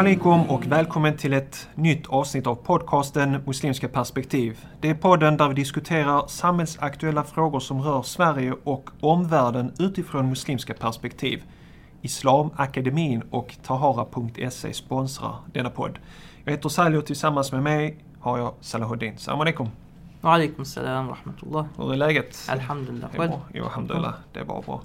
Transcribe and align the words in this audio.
Alaikum 0.00 0.42
och 0.42 0.66
välkommen 0.66 1.16
till 1.16 1.32
ett 1.32 1.68
nytt 1.74 2.06
avsnitt 2.06 2.46
av 2.46 2.54
podcasten 2.54 3.38
Muslimska 3.46 3.88
perspektiv. 3.88 4.66
Det 4.80 4.90
är 4.90 4.94
podden 4.94 5.36
där 5.36 5.48
vi 5.48 5.54
diskuterar 5.54 6.26
samhällsaktuella 6.26 7.24
frågor 7.24 7.60
som 7.60 7.82
rör 7.82 8.02
Sverige 8.02 8.54
och 8.64 8.90
omvärlden 9.00 9.72
utifrån 9.78 10.28
muslimska 10.28 10.74
perspektiv. 10.74 11.42
Islamakademin 12.02 13.22
och 13.30 13.56
Tahara.se 13.62 14.72
sponsrar 14.72 15.34
denna 15.52 15.70
podd. 15.70 15.98
Jag 16.44 16.52
heter 16.52 16.68
Sally 16.68 16.96
och 16.96 17.06
tillsammans 17.06 17.52
med 17.52 17.62
mig 17.62 18.04
har 18.20 18.38
jag 18.38 18.54
Salahuddin. 18.60 19.18
Salam 19.18 19.40
alaikum. 19.40 19.68
Alaikum 20.20 20.64
salam 20.64 21.08
rahmatullah. 21.08 21.66
Hur 21.76 21.92
är 21.92 21.96
läget? 21.96 22.36
Alhamdulillah. 22.48 23.10
Det 23.16 23.22
är 23.22 23.28
bra. 23.28 23.40
Jo, 23.54 23.64
alhamdulillah. 23.64 24.14
Det 24.32 24.40
är 24.40 24.44
bara 24.44 24.62
bra. 24.62 24.82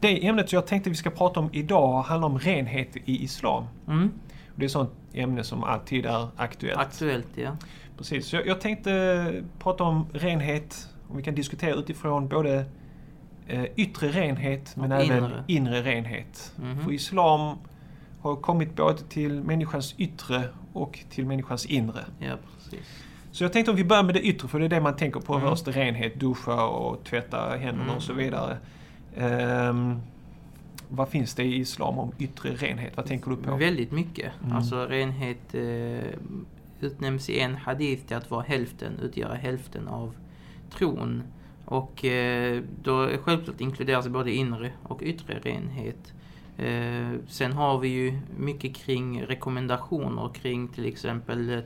Det 0.00 0.26
ämnet 0.26 0.52
jag 0.52 0.66
tänkte 0.66 0.90
vi 0.90 0.96
ska 0.96 1.10
prata 1.10 1.40
om 1.40 1.50
idag 1.52 2.02
handlar 2.02 2.28
om 2.28 2.38
renhet 2.38 2.96
i 2.96 3.24
Islam. 3.24 3.64
Mm. 3.88 4.10
Det 4.56 4.64
är 4.64 4.68
sånt 4.68 4.90
ämne 5.12 5.44
som 5.44 5.64
alltid 5.64 6.06
är 6.06 6.28
aktuellt. 6.36 6.78
Aktuellt 6.78 7.26
ja. 7.34 7.56
Precis. 7.98 8.26
Så 8.26 8.36
jag, 8.36 8.46
jag 8.46 8.60
tänkte 8.60 9.42
prata 9.58 9.84
om 9.84 10.06
renhet. 10.12 10.88
Och 11.08 11.18
vi 11.18 11.22
kan 11.22 11.34
diskutera 11.34 11.74
utifrån 11.74 12.28
både 12.28 12.64
eh, 13.46 13.64
yttre 13.76 14.08
renhet 14.08 14.76
men 14.76 14.92
Och 14.92 14.98
även 15.00 15.24
inre. 15.24 15.44
inre 15.46 15.82
renhet. 15.82 16.52
Mhm. 16.56 16.84
För 16.84 16.92
Islam 16.92 17.56
har 18.20 18.36
kommit 18.36 18.76
både 18.76 18.98
till 18.98 19.42
människans 19.42 19.94
yttre 19.98 20.42
och 20.72 20.98
till 21.10 21.26
människans 21.26 21.66
inre. 21.66 22.04
Ja, 22.18 22.34
precis. 22.56 22.86
Så 23.32 23.44
jag 23.44 23.52
tänkte 23.52 23.70
om 23.70 23.76
vi 23.76 23.84
börjar 23.84 24.02
med 24.02 24.14
det 24.14 24.20
yttre, 24.26 24.48
för 24.48 24.58
det 24.58 24.64
är 24.64 24.68
det 24.68 24.80
man 24.80 24.96
tänker 24.96 25.20
på 25.20 25.34
Mm. 25.34 25.48
först. 25.48 25.68
Renhet, 25.68 26.14
duscha 26.20 26.66
och 26.66 27.04
tvätta 27.04 27.48
händerna 27.50 27.82
Mm. 27.82 27.96
och 27.96 28.02
så 28.02 28.12
vidare. 28.12 28.58
Ehm, 29.16 30.00
vad 30.88 31.08
finns 31.08 31.34
det 31.34 31.44
i 31.44 31.56
Islam 31.56 31.98
om 31.98 32.12
yttre 32.18 32.50
renhet? 32.50 32.96
Vad 32.96 33.06
tänker 33.06 33.30
du 33.30 33.36
på? 33.36 33.56
Väldigt 33.56 33.92
mycket. 33.92 34.32
Mm. 34.44 34.56
Alltså 34.56 34.86
renhet 34.86 35.54
eh, 35.54 36.18
utnämns 36.80 37.30
i 37.30 37.40
en 37.40 37.54
hadith 37.54 38.06
till 38.06 38.16
att 38.16 38.30
vara 38.30 38.42
hälften, 38.42 38.98
utgöra 39.02 39.34
hälften 39.34 39.88
av 39.88 40.14
tron. 40.70 41.22
Och 41.64 42.04
eh, 42.04 42.62
då 42.82 43.08
självklart 43.22 43.60
inkluderas 43.60 44.08
både 44.08 44.32
inre 44.32 44.72
och 44.82 45.02
yttre 45.02 45.38
renhet. 45.42 46.12
Eh, 46.56 47.20
sen 47.28 47.52
har 47.52 47.78
vi 47.78 47.88
ju 47.88 48.18
mycket 48.38 48.76
kring 48.76 49.22
rekommendationer 49.22 50.30
kring 50.34 50.68
till 50.68 50.86
exempel 50.86 51.50
eh, 51.50 51.60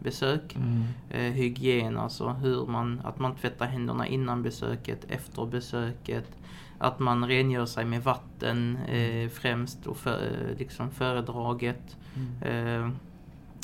toalettbesök. 0.00 0.56
Mm. 0.56 0.84
eh, 1.10 1.32
hygien, 1.32 1.98
alltså 1.98 2.28
hur 2.28 2.66
man, 2.66 3.00
att 3.04 3.18
man 3.18 3.34
tvättar 3.34 3.66
händerna 3.66 4.06
innan 4.06 4.42
besöket, 4.42 5.04
efter 5.08 5.46
besöket. 5.46 6.36
Att 6.78 6.98
man 6.98 7.28
rengör 7.28 7.66
sig 7.66 7.84
med 7.84 8.02
vatten 8.02 8.78
eh, 8.88 9.28
främst 9.28 9.86
och 9.86 9.96
för, 9.96 10.12
eh, 10.12 10.58
liksom 10.58 10.90
föredraget. 10.90 11.96
Mm. 12.16 12.86
Eh, 12.86 12.90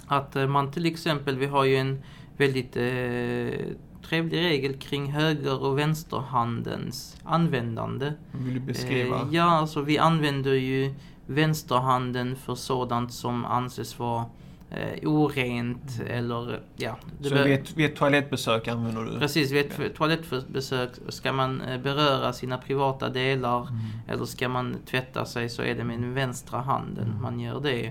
att 0.08 0.34
man 0.48 0.70
till 0.70 0.86
exempel, 0.86 1.36
vi 1.38 1.46
har 1.46 1.64
ju 1.64 1.76
en 1.76 2.02
väldigt 2.36 2.76
eh, 2.76 3.76
trevlig 4.02 4.38
regel 4.38 4.76
kring 4.78 5.12
höger 5.12 5.62
och 5.62 5.78
vänsterhandens 5.78 7.16
användande. 7.24 8.12
Vill 8.32 8.54
du 8.54 8.60
beskriva? 8.60 9.16
Eh, 9.16 9.28
ja, 9.30 9.44
alltså 9.44 9.82
vi 9.82 9.98
använder 9.98 10.54
ju 10.54 10.94
vänsterhanden 11.26 12.36
för 12.36 12.54
sådant 12.54 13.12
som 13.12 13.44
anses 13.44 13.98
vara 13.98 14.24
eh, 14.70 15.08
orent 15.08 16.00
eller 16.06 16.60
ja. 16.76 16.96
så 17.22 17.34
vid 17.34 17.52
ett, 17.52 17.76
vid 17.76 17.86
ett 17.86 17.96
toalettbesök 17.96 18.68
använder 18.68 19.02
du? 19.04 19.18
Precis, 19.18 19.52
vid 19.52 19.66
ett 19.80 19.94
toalettbesök 19.94 20.90
ska 21.08 21.32
man 21.32 21.60
eh, 21.60 21.80
beröra 21.80 22.32
sina 22.32 22.58
privata 22.58 23.08
delar 23.08 23.60
Mm. 23.60 23.74
eller 24.08 24.24
ska 24.24 24.48
man 24.48 24.76
tvätta 24.90 25.24
sig 25.24 25.48
så 25.48 25.62
är 25.62 25.74
det 25.74 25.84
med 25.84 25.98
den 26.00 26.14
vänstra 26.14 26.60
handen 26.60 27.04
Mm. 27.08 27.22
man 27.22 27.40
gör 27.40 27.60
det. 27.60 27.90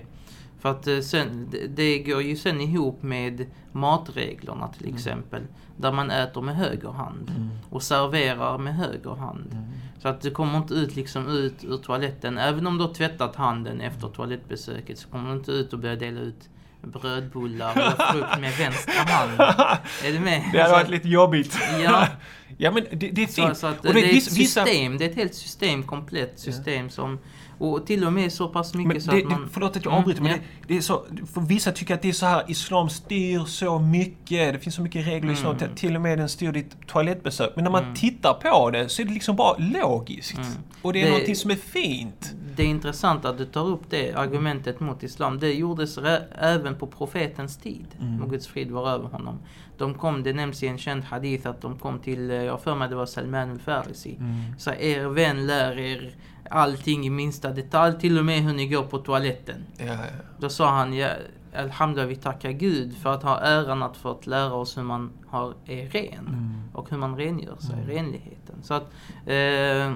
För 0.58 0.70
att 0.70 0.86
eh, 0.86 0.98
sen, 1.00 1.48
det- 1.68 1.98
går 1.98 2.22
ju 2.22 2.36
sen 2.36 2.60
ihop 2.60 3.02
med 3.02 3.46
matreglerna 3.72 4.68
till 4.68 4.84
Mm. 4.84 4.94
exempel. 4.96 5.42
Där 5.76 5.92
man 5.92 6.10
äter 6.10 6.42
med 6.42 6.56
höger 6.56 6.88
hand 6.90 7.32
Mm. 7.36 7.48
och 7.70 7.82
serverar 7.82 8.58
med 8.58 8.74
höger 8.76 9.14
hand. 9.14 9.48
Mm. 9.52 9.64
Så 10.02 10.08
att 10.08 10.20
du 10.20 10.30
kommer 10.30 10.56
inte 10.58 10.74
ut 10.74 10.96
liksom 10.96 11.28
ut 11.28 11.64
ur 11.64 11.76
toaletten. 11.76 12.38
Även 12.38 12.66
om 12.66 12.78
du 12.78 12.84
har 12.84 12.94
tvättat 12.94 13.36
handen 13.36 13.80
efter 13.80 14.08
toalettbesöket 14.08 14.98
så 14.98 15.08
kommer 15.08 15.30
du 15.30 15.36
inte 15.36 15.52
ut 15.52 15.72
och 15.72 15.78
börja 15.78 15.96
dela 15.96 16.20
ut 16.20 16.48
brödbullar 16.86 17.72
eller 17.72 18.12
frukt 18.12 18.40
med 18.40 18.52
vänstra 18.52 18.92
hand. 18.92 19.40
Är 20.04 20.12
du 20.12 20.20
med? 20.20 20.42
Det 20.52 20.58
hade 20.58 20.70
Så 20.70 20.76
varit 20.76 20.88
lite 20.90 21.08
jobbigt. 21.08 21.58
Ja, 21.84 22.06
ja 22.58 22.70
men 22.70 22.84
det, 22.92 23.08
det 23.10 23.22
är 23.22 23.26
fint. 23.26 23.56
så 23.58 23.66
att 23.66 23.78
Och 23.86 23.94
det, 23.94 24.00
det 24.00 24.06
är 24.06 24.16
ett 24.18 24.32
vissa- 24.32 24.64
system. 24.64 24.98
Det 24.98 25.04
är 25.04 25.08
ett 25.10 25.16
helt 25.16 25.34
system, 25.34 25.82
komplett 25.82 26.38
system 26.40 26.90
som... 26.90 27.18
Och 27.58 27.86
till 27.86 28.04
och 28.06 28.12
med 28.12 28.32
så 28.32 28.48
pass 28.48 28.74
mycket 28.74 28.92
Men 28.92 29.02
så 29.02 29.10
det, 29.10 29.22
att 29.24 29.30
man... 29.30 29.48
förlåt 29.52 29.76
att 29.76 29.84
jag 29.84 29.92
Mm, 29.92 29.98
avbryter, 30.00 30.22
men 30.22 30.30
ja. 30.30 30.36
det, 30.36 30.42
det 30.74 30.76
är 30.76 30.80
så, 30.80 31.04
för 31.34 31.40
vissa 31.40 31.72
tycker 31.72 31.94
att 31.94 32.02
det 32.02 32.08
är 32.08 32.12
så 32.12 32.26
här, 32.26 32.42
islam 32.50 32.88
styr 32.88 33.44
så 33.44 33.78
mycket, 33.78 34.52
det 34.54 34.58
finns 34.58 34.74
så 34.76 34.82
mycket 34.82 35.06
regler 35.06 35.30
i 35.30 35.32
islam, 35.32 35.56
Mm. 35.56 35.74
till- 35.74 35.96
och 35.96 36.02
med 36.02 36.18
den 36.18 36.28
styr 36.28 36.52
ditt 36.52 36.86
toalettbesök. 36.86 37.52
Men 37.54 37.64
när 37.64 37.70
man 37.70 37.82
Mm. 37.82 37.94
tittar 37.94 38.34
på 38.34 38.70
det 38.70 38.88
så 38.88 39.02
är 39.02 39.06
det 39.06 39.12
liksom 39.12 39.36
bara 39.36 39.56
logiskt. 39.58 40.38
Mm. 40.38 40.48
Och 40.82 40.92
det 40.92 41.00
är 41.00 41.04
Det- 41.04 41.10
någonting 41.10 41.36
som 41.36 41.50
är 41.50 41.54
fint. 41.56 42.32
Det 42.56 42.62
är 42.62 42.66
intressant 42.66 43.24
att 43.24 43.38
du 43.38 43.44
tar 43.44 43.66
upp 43.66 43.82
det 43.90 44.12
argumentet 44.12 44.80
mot 44.80 45.02
islam. 45.02 45.38
Det 45.38 45.52
gjordes 45.54 45.98
även 46.38 46.74
på 46.74 46.86
profetens 46.86 47.56
tid. 47.56 47.86
Mm. 48.00 48.18
Må 48.20 48.26
Guds 48.26 48.46
frid 48.46 48.70
vara 48.70 48.90
över 48.92 49.08
honom. 49.08 49.38
De 49.78 49.94
kom, 49.94 50.22
det 50.22 50.32
nämns 50.32 50.62
i 50.62 50.66
en 50.66 50.78
känd 50.78 51.04
hadith 51.04 51.48
att 51.48 51.60
de 51.60 51.78
kom 51.78 51.98
till, 51.98 52.30
eh, 52.30 52.36
jag 52.36 52.60
för 52.60 52.74
mig 52.74 52.88
det 52.88 52.94
var 52.94 53.06
Salman 53.06 53.50
al-Farisi. 53.50 54.16
Mm. 54.20 54.34
Så 54.58 54.70
er 54.70 55.04
vän 55.08 55.46
lär 55.46 55.78
er 55.78 56.14
allting 56.50 57.06
i 57.06 57.10
minsta 57.10 57.50
detalj, 57.52 57.98
till 58.00 58.18
och 58.18 58.24
med 58.24 58.42
hur 58.42 58.52
ni 58.52 58.68
går 58.68 58.82
på 58.82 58.98
toaletten. 58.98 59.64
Ja, 59.78 59.84
ja. 59.86 59.96
Då 60.38 60.48
sa 60.48 60.70
han, 60.70 60.92
ja, 60.92 61.08
Alhamdulillah 61.56 62.08
vi 62.08 62.16
tackar 62.16 62.50
Gud 62.50 62.96
för 62.96 63.12
att 63.14 63.22
ha 63.22 63.40
äran 63.40 63.82
att 63.82 63.96
fått 63.96 64.26
lära 64.26 64.52
oss 64.54 64.76
hur 64.76 64.82
man 64.82 65.10
har, 65.26 65.54
är 65.66 65.86
ren. 65.88 66.26
Mm. 66.28 66.60
Och 66.72 66.90
hur 66.90 66.98
man 66.98 67.16
rengör 67.16 67.56
sig, 67.56 67.74
Mm. 67.74 67.86
renligheten. 67.86 68.62
Så 68.62 68.74
att 68.74 68.82
eh, 69.26 69.92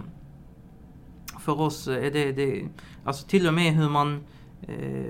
för 1.41 1.61
oss 1.61 1.89
är 1.89 2.11
det, 2.11 2.33
det, 2.33 2.65
alltså 3.05 3.27
till 3.27 3.47
och 3.49 3.55
med 3.55 3.73
hur 3.75 3.89
man 3.89 4.25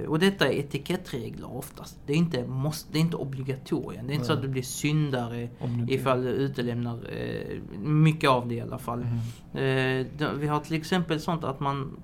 och 0.08 0.18
detta 0.18 0.48
är 0.48 0.52
etikettregler 0.58 1.56
oftast. 1.56 1.98
Det 2.06 2.12
är 2.12 2.16
inte, 2.16 2.46
måste, 2.46 2.92
det 2.92 2.98
är 2.98 3.00
inte 3.00 3.16
obligatorium. 3.16 4.06
Det 4.06 4.12
är 4.12 4.14
inte 4.14 4.26
så 4.26 4.32
Nej. 4.32 4.36
att 4.38 4.42
du 4.42 4.48
blir 4.48 4.62
syndare 4.62 5.48
Om 5.58 5.74
du 5.76 5.80
inte- 5.80 5.94
ifall 5.94 6.22
du 6.22 6.28
utelämnar 6.30 6.94
eh, 7.12 7.58
mycket 7.80 8.30
av 8.30 8.48
det 8.48 8.54
i 8.54 8.60
alla 8.60 8.78
fall. 8.78 9.06
Mm. 9.52 10.00
Eh, 10.00 10.06
då- 10.18 10.32
vi 10.38 10.46
har 10.46 10.60
till 10.60 10.76
exempel 10.76 11.20
sånt 11.20 11.44
att 11.44 11.60
man 11.60 11.96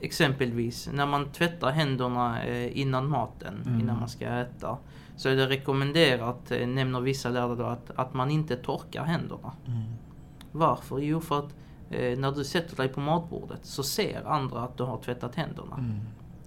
Exempelvis 0.00 0.88
när 0.92 1.06
man 1.06 1.24
tvättar 1.32 1.70
händerna 1.70 2.42
eh, 2.44 2.78
innan 2.78 3.08
maten, 3.08 3.54
Mm. 3.66 3.80
innan 3.80 3.98
man 3.98 4.08
ska 4.08 4.26
äta. 4.26 4.78
Så 5.16 5.28
är 5.28 5.36
det 5.36 5.46
rekommenderat, 5.46 6.50
eh, 6.50 6.66
nämner 6.68 7.00
vissa 7.00 7.28
lärare 7.30 7.56
då, 7.56 7.64
att, 7.64 7.90
att 7.94 8.14
man 8.14 8.30
inte 8.30 8.56
torkar 8.56 9.04
händerna. 9.04 9.52
Mm. 9.66 9.82
Varför? 10.52 10.98
Jo 10.98 11.20
för 11.20 11.38
att 11.38 11.54
eh, 11.90 12.18
när 12.18 12.32
du 12.32 12.44
sätter 12.44 12.76
dig 12.76 12.88
på 12.88 13.00
matbordet 13.00 13.60
så 13.62 13.82
ser 13.82 14.26
andra 14.26 14.60
att 14.60 14.76
du 14.76 14.82
har 14.82 14.98
tvättat 14.98 15.34
händerna. 15.34 15.84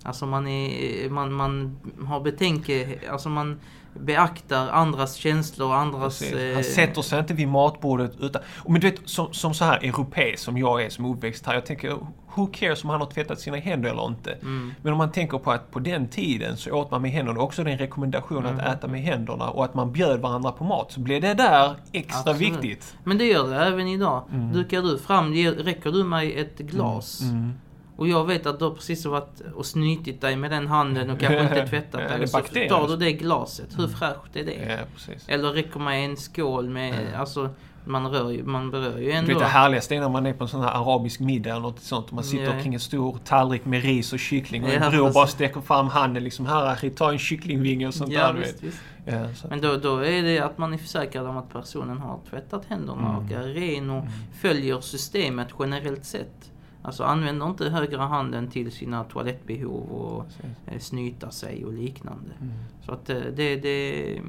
Mm. 0.04 0.08
Alltså 0.10 0.26
man, 0.26 0.48
är, 0.48 1.10
man, 1.10 1.34
man 1.34 1.78
har 2.08 2.20
betänke, 2.20 3.00
alltså 3.12 3.30
man 3.30 3.60
beaktar 3.94 4.70
andras 4.70 5.16
känslor 5.16 5.68
och 5.68 5.76
andras... 5.76 6.20
Precis. 6.20 6.34
eh, 6.36 6.54
Han 6.54 6.64
sätter 6.64 7.02
sig 7.02 7.20
inte 7.20 7.34
vid 7.34 7.48
matbordet 7.48 8.12
utan... 8.20 8.42
Men 8.68 8.82
du 8.82 8.90
vet, 8.90 9.02
som, 9.10 9.34
som 9.34 9.54
så 9.54 9.66
här 9.66 9.78
europé 9.78 10.38
som 10.38 10.58
jag 10.58 10.84
är 10.84 10.90
som 10.90 11.06
uppväxt 11.06 11.46
här. 11.46 11.53
Jag 11.53 11.66
tänker, 11.66 11.98
who 12.36 12.48
cares 12.53 12.84
om 12.84 12.90
han 12.90 13.00
har 13.02 13.08
tvättat 13.08 13.40
sina 13.40 13.58
händer 13.58 13.90
eller 13.90 14.06
inte? 14.08 14.32
Mm, 14.32 14.74
Men 14.82 14.92
om 14.92 14.98
man 14.98 15.12
tänker 15.12 15.38
på 15.38 15.52
att 15.52 15.72
på 15.72 15.80
den 15.80 16.08
tiden 16.08 16.58
så 16.58 16.72
åt 16.72 16.92
man 16.92 17.02
med 17.02 17.12
händerna. 17.12 17.40
Också 17.40 17.64
den 17.64 17.78
rekommendation 17.78 18.46
att 18.46 18.52
Mm. 18.52 18.66
äta 18.66 18.88
med 18.88 19.02
händerna 19.02 19.50
och 19.50 19.66
att 19.66 19.74
man 19.74 19.92
bjöd 19.92 20.20
varandra 20.22 20.52
på 20.52 20.64
mat. 20.64 20.92
Så 20.92 21.00
blir 21.00 21.22
det 21.22 21.34
där 21.34 21.76
extra 21.92 22.32
Absolut. 22.32 22.42
viktigt. 22.54 22.96
Men 23.04 23.18
det 23.18 23.26
gör 23.26 23.50
det 23.50 23.66
även 23.66 23.88
idag. 23.88 24.24
Mm. 24.32 24.52
Dukar 24.54 24.82
du 24.82 24.97
fram, 25.00 25.34
räcker 25.34 25.92
du 25.92 26.04
mig 26.04 26.40
ett 26.40 26.58
glas 26.58 27.22
Mm. 27.22 27.54
Och 28.02 28.08
jag 28.08 28.26
vet 28.26 28.46
att 28.46 28.59
du 28.59 28.66
har 28.66 28.72
precis 28.72 29.06
varit 29.06 29.42
och 29.56 29.66
snytit 29.66 30.22
dig 30.22 30.36
med 30.36 30.52
den 30.52 30.68
handen 30.68 31.09
och 31.09 31.20
kanske 31.20 31.42
inte 31.44 31.68
tvättat 31.70 32.09
dig. 32.09 32.28
Så 32.28 32.40
tar 32.70 32.88
du 32.88 32.96
det 32.98 33.12
glaset, 33.14 33.70
hur 33.80 33.88
fräscht 33.88 34.36
är 34.36 34.44
det? 34.46 34.78
Ja. 35.08 35.14
Eller 35.28 35.50
räcker 35.52 35.80
mig 35.80 36.06
en 36.06 36.18
skål 36.18 36.70
med, 36.70 36.96
Ja. 37.14 37.18
alltså 37.20 37.50
man 37.86 38.08
rör 38.12 38.30
ju, 38.30 38.44
man 38.44 38.72
berör 38.72 38.98
ju 38.98 39.06
Du 39.06 39.12
ändå. 39.12 39.28
vet 39.34 39.40
det 39.40 39.46
härligaste 39.46 39.96
är 39.96 40.00
när 40.00 40.09
man 40.09 40.26
är 40.26 40.34
på 40.34 40.44
en 40.44 40.48
sån 40.48 40.62
här 40.62 40.70
arabisk 40.72 41.20
middag 41.20 41.50
eller 41.50 41.59
något 41.62 41.80
sånt. 41.80 42.08
Och 42.08 42.14
man 42.14 42.24
sitter 42.24 42.56
Ja. 42.56 42.62
kring 42.62 42.74
en 42.74 42.80
stor 42.80 43.18
tallrik 43.26 43.66
med 43.66 43.84
ris 43.84 44.14
och 44.14 44.20
kyckling. 44.20 44.64
Och 44.64 44.70
Ja, 44.70 44.74
en 44.74 44.92
bror 44.92 45.00
precis. 45.02 45.14
bara 45.14 45.28
sträcker 45.28 45.62
fram 45.62 45.88
handen 45.88 46.24
liksom. 46.24 46.46
Här 46.46 46.90
ta 46.90 47.12
en 47.12 47.18
kycklingvinge 47.20 47.88
och 47.88 47.94
sånt 47.94 48.12
ja, 48.12 48.28
där. 48.28 48.34
Du 48.34 48.40
visst, 48.40 48.64
visst. 48.64 48.78
Ja, 49.06 49.34
så. 49.36 49.47
Men 49.47 49.62
då, 49.62 49.78
då 49.78 49.97
är 50.06 50.24
det 50.24 50.40
att 50.40 50.58
man 50.58 50.74
är 50.74 50.78
försäkrad 50.78 51.28
om 51.28 51.38
att 51.38 51.54
personen 51.54 51.97
har 51.97 52.20
tvättat 52.30 52.66
händerna 52.68 53.09
Mm. 53.09 53.16
och 53.16 53.32
är 53.32 53.47
ren 53.54 53.90
och 53.90 53.97
Mm. 54.02 54.12
följer 54.42 54.82
systemet 54.82 55.47
generellt 55.59 56.06
sett. 56.06 56.51
Alltså 56.84 57.04
använder 57.04 57.46
inte 57.50 57.70
högra 57.70 58.02
handen 58.06 58.48
till 58.48 58.72
sina 58.72 59.04
toalettbehov 59.04 59.92
och 59.92 60.26
Precis. 60.26 60.58
eh, 60.68 60.80
snyta 60.80 61.32
sig 61.32 61.66
och 61.66 61.74
liknande. 61.74 62.32
Mm. 62.42 62.54
Så 62.86 62.92
att 62.92 63.10
eh, 63.10 63.18
det, 63.36 63.56
det, 63.56 64.22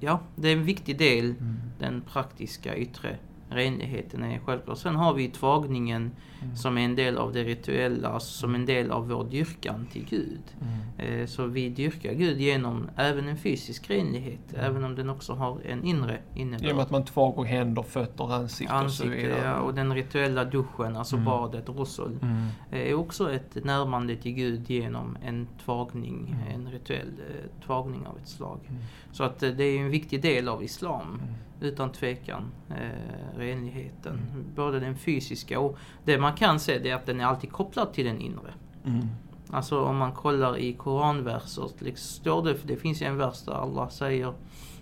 ja, 0.00 0.20
det 0.36 0.48
är 0.48 0.52
en 0.56 0.64
viktig 0.64 0.98
del, 0.98 1.24
Mm. 1.24 1.56
den 1.78 2.00
praktiska 2.12 2.76
yttre 2.76 3.16
renligheten 3.50 4.22
är 4.24 4.38
självklar. 4.38 4.74
Sen 4.74 4.96
har 4.96 5.14
vi 5.14 5.28
tvagningen 5.28 6.10
Mm. 6.42 6.56
som 6.56 6.78
är 6.78 6.84
en 6.84 6.94
del 6.96 7.18
av 7.18 7.32
det 7.32 7.44
rituella, 7.44 8.08
alltså 8.08 8.32
som 8.32 8.54
en 8.54 8.66
del 8.66 8.90
av 8.90 9.08
vår 9.08 9.24
dyrkan 9.24 9.86
till 9.92 10.04
Gud. 10.10 10.40
Mm. 10.60 11.20
Eh, 11.20 11.26
Så 11.26 11.46
vi 11.46 11.68
dyrkar 11.68 12.12
Gud 12.12 12.40
genom 12.40 12.88
även 12.96 13.28
en 13.28 13.36
fysisk 13.36 13.90
renlighet, 13.90 14.54
även 14.54 14.84
om 14.84 14.94
den 14.94 15.10
också 15.10 15.32
har 15.32 15.60
en 15.64 15.84
inre 15.84 16.18
Genom 16.34 16.54
innebörd. 16.54 16.78
att 16.80 16.90
man 16.90 17.04
tvagar 17.04 17.44
händer, 17.44 17.82
fötter, 17.82 18.32
ansikte, 18.32 18.74
och 18.74 18.78
så 18.80 18.84
Ansikte 18.84 19.16
vidare. 19.28 19.44
ja, 19.44 19.58
och 19.60 19.74
den 19.74 19.94
rituella 19.94 20.44
duschen, 20.44 20.96
alltså 20.96 21.16
Mm. 21.16 21.24
badet, 21.24 21.68
rosul, 21.68 22.18
Mm. 22.22 22.46
är 22.70 22.94
också 22.94 23.32
ett 23.32 23.64
närmande 23.64 24.16
till 24.16 24.32
Gud 24.32 24.70
genom 24.70 25.16
en 25.24 25.48
tvagning, 25.64 26.36
Mm. 26.48 26.60
en 26.66 26.72
rituell 26.72 27.12
eh, 27.30 27.64
tvagning 27.66 28.06
av 28.06 28.18
ett 28.18 28.28
slag. 28.28 28.58
Mm. 28.68 28.82
Så 29.12 29.24
att 29.24 29.42
eh, 29.42 29.50
det 29.50 29.64
är 29.64 29.78
en 29.80 29.90
viktig 29.90 30.22
del 30.22 30.48
av 30.48 30.62
Islam, 30.62 31.08
Mm. 31.08 31.34
Utan 31.60 31.92
tvekan, 31.92 32.42
eh, 32.70 33.38
renligheten. 33.38 34.20
Mm. 34.32 34.44
Både 34.54 34.80
den 34.80 34.96
fysiska 34.96 35.60
och 35.60 35.78
det 36.04 36.18
man 36.18 36.32
kan 36.32 36.60
se 36.60 36.78
det 36.78 36.90
är 36.90 36.94
att 36.94 37.06
den 37.06 37.20
är 37.20 37.24
alltid 37.24 37.52
kopplad 37.52 37.92
till 37.92 38.04
den 38.04 38.20
inre. 38.20 38.54
Mm. 38.84 39.06
Alltså 39.50 39.80
om 39.80 39.96
man 39.96 40.12
kollar 40.12 40.58
i 40.58 40.72
koranverser, 40.72 41.70
liksom 41.78 42.08
står 42.22 42.44
det, 42.44 42.54
för 42.54 42.68
det 42.68 42.76
finns 42.76 43.02
en 43.02 43.16
vers 43.16 43.42
där 43.42 43.52
Allah 43.52 43.88
säger 43.88 44.32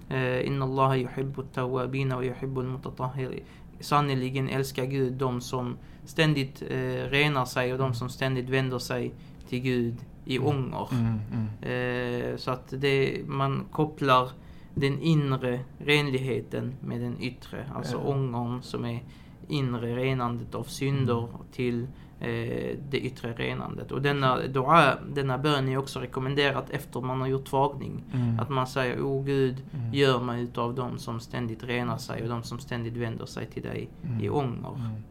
eh, 0.08 0.46
Inna 0.46 0.64
Allah 0.64 0.98
yuhibbu 0.98 1.42
tawabina 1.54 2.16
och 2.16 2.24
yuhibbu 2.24 2.62
mutatahiri. 2.62 3.42
Sannerligen 3.80 4.48
älskar 4.48 4.84
Gud 4.84 5.12
de 5.12 5.40
som 5.40 5.76
ständigt 6.04 6.62
eh, 6.62 7.10
renar 7.10 7.44
sig 7.44 7.72
och 7.72 7.78
de 7.78 7.94
som 7.94 8.08
ständigt 8.08 8.48
vänder 8.48 8.78
sig 8.78 9.12
till 9.48 9.60
Gud 9.60 9.96
i 10.24 10.36
Mm. 10.36 10.48
ånger. 10.48 10.88
Mm. 10.92 11.18
Mm. 11.32 12.30
Eh, 12.32 12.36
så 12.36 12.50
att 12.50 12.74
det, 12.76 13.20
man 13.26 13.64
kopplar 13.70 14.30
den 14.74 15.00
inre 15.02 15.60
renligheten 15.78 16.74
med 16.80 17.00
den 17.00 17.16
yttre. 17.20 17.64
Alltså 17.74 17.96
Ja. 17.96 18.10
ångern 18.10 18.62
som 18.62 18.84
är 18.84 19.02
inre 19.48 19.96
renandet 19.96 20.54
av 20.54 20.62
synder 20.64 21.18
Mm. 21.18 21.30
till 21.52 21.86
eh, 22.20 22.76
det 22.90 22.98
yttre 23.00 23.32
renandet. 23.32 23.92
Och 23.92 24.02
denna 24.02 24.46
dua, 24.46 24.94
denna 25.14 25.38
bön 25.38 25.68
är 25.68 25.76
också 25.76 26.00
rekommenderat 26.00 26.70
efter 26.70 27.00
man 27.00 27.20
har 27.20 27.28
gjort 27.28 27.44
tvagning. 27.44 28.02
Mm. 28.14 28.40
Att 28.40 28.48
man 28.48 28.66
säger, 28.66 29.00
O 29.02 29.22
Gud, 29.22 29.62
Mm. 29.74 29.94
gör 29.94 30.20
mig 30.20 30.42
utav 30.42 30.74
dem 30.74 30.98
som 30.98 31.20
ständigt 31.20 31.64
renar 31.64 31.96
sig 31.96 32.22
och 32.22 32.28
de 32.28 32.42
som 32.42 32.58
ständigt 32.58 32.96
vänder 32.96 33.26
sig 33.26 33.46
till 33.46 33.62
dig 33.62 33.88
Mm. 34.04 34.20
i 34.24 34.28
ånger. 34.28 34.74
Mm. 34.76 35.02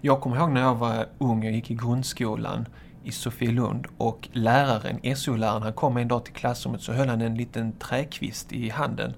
Jag 0.00 0.20
kommer 0.20 0.36
ihåg 0.36 0.50
när 0.50 0.60
jag 0.60 0.74
var 0.74 1.06
ung, 1.18 1.44
jag 1.44 1.52
gick 1.52 1.70
i 1.70 1.74
grundskolan 1.74 2.66
i 3.04 3.12
Sofielund 3.12 3.86
och 3.96 4.28
läraren, 4.32 5.16
SO-läraren, 5.16 5.62
han 5.62 5.72
kom 5.72 5.96
en 5.96 6.08
dag 6.08 6.24
till 6.24 6.34
klassrummet 6.34 6.80
så 6.80 6.92
höll 6.92 7.08
han 7.08 7.20
en 7.20 7.34
liten 7.34 7.72
träkvist 7.72 8.52
i 8.52 8.68
handen. 8.68 9.14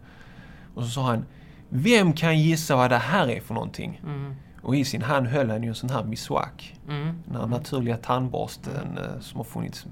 Och 0.75 0.83
så 0.85 0.89
sa 0.89 1.03
han 1.03 1.25
Vem 1.69 2.13
kan 2.13 2.39
gissa 2.39 2.77
vad 2.77 2.91
det 2.91 2.97
här 2.97 3.29
är 3.31 3.41
för 3.41 3.55
någonting? 3.55 4.01
Mm. 4.05 4.35
Och 4.63 4.77
i 4.77 4.85
sin 4.85 5.03
hand 5.03 5.27
höll 5.27 5.51
han 5.51 5.63
ju 5.63 5.69
en 5.69 5.75
sån 5.75 5.91
här 5.91 6.05
miswak. 6.05 6.77
Mm. 6.89 7.23
Den 7.25 7.37
här 7.41 7.47
naturliga 7.47 7.97
tandborsten 7.97 8.99
eh, 8.99 9.21
som 9.21 9.37
har 9.37 9.45
funnits 9.45 9.87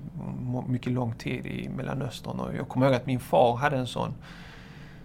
mycket 0.68 0.92
lång 0.92 1.14
tid 1.14 1.46
i 1.46 1.68
Mellanöstern. 1.68 2.40
Och 2.40 2.54
jag 2.54 2.68
kommer 2.68 2.86
ihåg 2.86 2.94
att 2.94 3.06
min 3.06 3.20
far 3.20 3.56
hade 3.56 3.76
en 3.76 3.86
sån. 3.86 4.14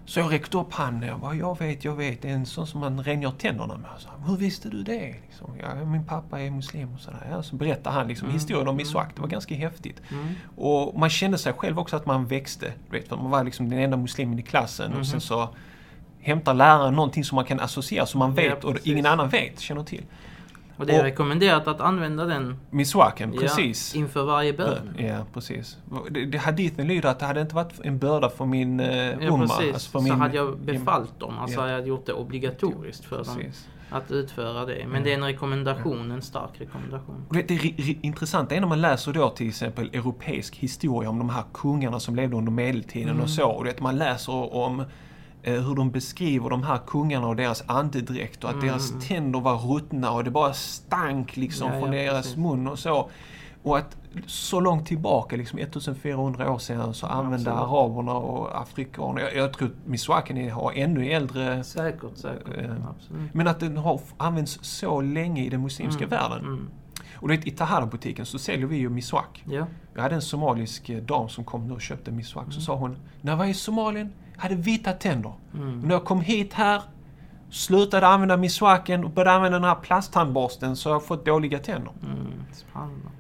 Så 0.10 0.20
jag 0.20 0.32
räckte 0.32 0.58
upp 0.58 0.74
handen 0.74 1.14
och 1.14 1.20
bara, 1.20 1.36
jag 1.36 1.60
vet, 1.60 1.84
jag 1.86 1.96
vet, 1.96 2.22
det 2.22 2.30
är 2.30 2.34
en 2.34 2.46
sån 2.46 2.68
som 2.68 2.80
man 2.80 3.04
rengör 3.04 3.32
tänderna 3.32 3.78
med. 3.78 3.90
Så, 3.98 4.10
Hur 4.28 4.38
visste 4.38 4.70
du 4.70 4.84
det? 4.84 5.16
Liksom, 5.28 5.52
ja, 5.62 5.86
min 5.86 6.06
pappa 6.06 6.40
är 6.42 6.52
muslim 6.52 6.94
och 6.94 7.00
sådär. 7.00 7.28
Ja, 7.32 7.44
så 7.44 7.56
berättade 7.56 7.96
han 7.96 8.08
liksom 8.08 8.26
Mm. 8.26 8.34
historien 8.34 8.68
om 8.68 8.76
Mm. 8.76 8.78
miswak. 8.78 9.16
Det 9.16 9.22
var 9.22 9.28
ganska 9.28 9.56
häftigt. 9.56 10.02
Mm. 10.12 10.28
Och 10.56 11.00
man 11.00 11.10
kände 11.10 11.38
sig 11.38 11.54
själv 11.54 11.80
också 11.80 11.96
att 11.96 12.06
man 12.06 12.26
växte. 12.28 12.74
Vet, 12.92 13.08
för 13.08 13.16
man 13.16 13.30
var 13.32 13.44
liksom 13.44 13.70
den 13.70 13.80
enda 13.80 13.98
muslimen 13.98 14.40
i 14.40 14.42
klassen 14.42 14.92
Mhm. 14.92 15.00
och 15.00 15.08
sen 15.08 15.22
så 15.22 15.50
hämtar 16.22 16.54
läraren 16.54 16.94
någonting 16.96 17.24
som 17.24 17.36
man 17.36 17.46
kan 17.46 17.60
associera, 17.60 18.06
som 18.06 18.20
man 18.20 18.30
Ja, 18.30 18.36
vet 18.36 18.64
och 18.64 18.74
precis. 18.74 18.88
ingen 18.92 19.06
annan 19.06 19.30
vet, 19.30 19.60
känner 19.60 19.84
till. 19.84 20.04
Och 20.80 20.86
det 20.86 20.94
är 20.94 21.00
Och- 21.00 21.04
rekommenderat 21.06 21.68
att 21.68 21.82
använda 21.82 22.26
den 22.26 22.58
Miswaken, 22.70 23.34
ja, 23.34 23.40
precis. 23.42 23.96
inför 23.96 24.24
varje 24.24 24.54
bön. 24.54 24.90
Ja, 24.98 25.26
precis. 25.34 25.78
Det, 26.10 26.26
det, 26.26 26.38
hadithen 26.38 26.88
lyder 26.88 27.10
att 27.10 27.20
det 27.20 27.26
hade 27.26 27.42
inte 27.42 27.56
varit 27.56 27.80
en 27.84 27.98
börda 28.00 28.30
för 28.30 28.46
min 28.46 28.80
eh, 28.80 28.88
Ja, 29.10 29.16
umma. 29.22 29.42
Alltså 29.44 29.62
för 29.92 30.00
så 30.00 30.02
min, 30.02 30.14
hade 30.14 30.36
jag 30.38 30.58
befallt 30.60 31.20
dem. 31.20 31.34
Alltså 31.40 31.56
Ja. 31.58 31.62
hade 31.62 31.74
jag 31.74 31.88
gjort 31.88 32.06
det 32.06 32.14
obligatoriskt 32.14 33.06
för 33.06 33.16
dem 33.24 33.36
Precis. 33.38 33.68
att 33.90 34.12
utföra 34.12 34.66
det. 34.66 34.86
Men 34.88 34.96
Ja. 34.98 35.04
det 35.04 35.12
är 35.12 35.16
en 35.18 35.24
rekommendation, 35.24 36.12
en 36.12 36.22
stark 36.22 36.50
rekommendation. 36.58 37.26
Det, 37.30 37.42
det 37.48 37.54
ri- 37.58 37.98
intressanta 38.02 38.56
är 38.56 38.60
när 38.62 38.68
man 38.68 38.82
läser 38.82 39.14
då 39.14 39.30
till 39.30 39.48
exempel 39.48 39.90
europeisk 39.94 40.56
historia 40.56 41.10
om 41.10 41.18
de 41.20 41.30
här 41.30 41.44
kungarna 41.54 42.00
som 42.00 42.16
levde 42.16 42.36
under 42.36 42.52
medeltiden 42.52 43.10
Mm. 43.10 43.22
och 43.24 43.30
så. 43.30 43.50
Och 43.50 43.64
det, 43.64 43.82
man 43.82 43.98
läser 43.98 44.54
om 44.56 44.84
hur 45.44 45.76
de 45.76 45.92
beskriver 45.92 46.50
de 46.50 46.64
här 46.64 46.78
kungarna 46.88 47.28
och 47.28 47.36
deras 47.36 47.64
andedräkt 47.68 48.44
och 48.44 48.50
att 48.50 48.56
Mm. 48.56 48.68
deras 48.68 48.94
tänder 49.08 49.40
var 49.40 49.56
ruttna 49.58 50.12
och 50.12 50.24
det 50.24 50.32
bara 50.32 50.54
stank 50.54 51.38
liksom 51.38 51.74
Ja, 51.74 51.80
från 51.80 51.94
ja, 51.94 52.02
deras 52.04 52.22
precis. 52.22 52.38
mun 52.38 52.68
och 52.68 52.80
så. 52.80 53.10
Och 53.64 53.78
att 53.78 53.98
så 54.26 54.60
långt 54.60 54.86
tillbaka, 54.88 55.36
liksom 55.36 55.60
1400 55.60 56.52
år 56.52 56.58
sedan, 56.58 56.94
så 56.94 57.08
använde 57.08 57.52
absolut. 57.52 57.70
araberna 57.72 58.14
och 58.14 58.62
afrikanerna, 58.62 59.22
jag, 59.22 59.36
jag 59.36 59.54
tror 59.54 59.68
att 59.68 59.88
miswaken 59.88 60.38
är- 60.38 60.52
har 60.52 60.72
ännu 60.76 61.06
äldre 61.12 61.64
Säkert, 61.64 62.18
säkert. 62.18 62.48
Eh, 62.58 62.72
Absolut. 62.90 63.34
Men 63.34 63.48
att 63.48 63.60
den 63.60 63.78
har 63.78 64.00
använts 64.18 64.60
så 64.62 65.02
länge 65.02 65.46
i 65.46 65.50
den 65.50 65.62
muslimska 65.62 66.04
Mm, 66.06 66.10
världen. 66.20 66.40
Mm. 66.46 66.70
Och 67.14 67.28
du 67.28 67.36
vet, 67.38 67.48
i 67.48 67.52
Tahara-butiken 67.52 68.26
så 68.26 68.40
säljer 68.40 68.66
vi 68.68 68.78
ju 68.78 68.90
miswak. 68.90 69.44
Ja. 69.46 69.66
Jag 69.94 70.02
hade 70.02 70.16
en 70.16 70.22
somalisk 70.22 70.90
eh, 70.90 71.02
dam 71.04 71.30
som 71.30 71.44
kom 71.44 71.68
nu 71.68 71.74
och 71.74 71.82
köpte 71.82 72.12
miswak. 72.12 72.46
Så 72.46 72.52
Mm. 72.52 72.62
sa 72.62 72.76
hon, 72.76 72.98
när 73.22 73.32
jag 73.32 73.38
var 73.38 73.46
i 73.46 73.54
Somalien, 73.54 74.14
hade 74.40 74.56
vita 74.56 74.94
tänder. 74.94 75.34
Mm. 75.54 75.80
När 75.80 75.92
jag 75.92 76.06
kom 76.06 76.22
hit 76.22 76.54
här, 76.54 76.82
slutade 77.50 78.08
använda 78.08 78.38
miswaken 78.38 79.04
och 79.04 79.10
började 79.10 79.32
använda 79.32 79.60
den 79.60 79.68
här 79.68 79.76
plasttandborsten 79.76 80.76
så 80.76 80.90
har 80.90 80.96
jag 80.96 81.06
fått 81.06 81.26
dåliga 81.26 81.60
tänder. 81.60 81.92
Mm. 82.04 82.44
Subhanallah. 82.54 83.12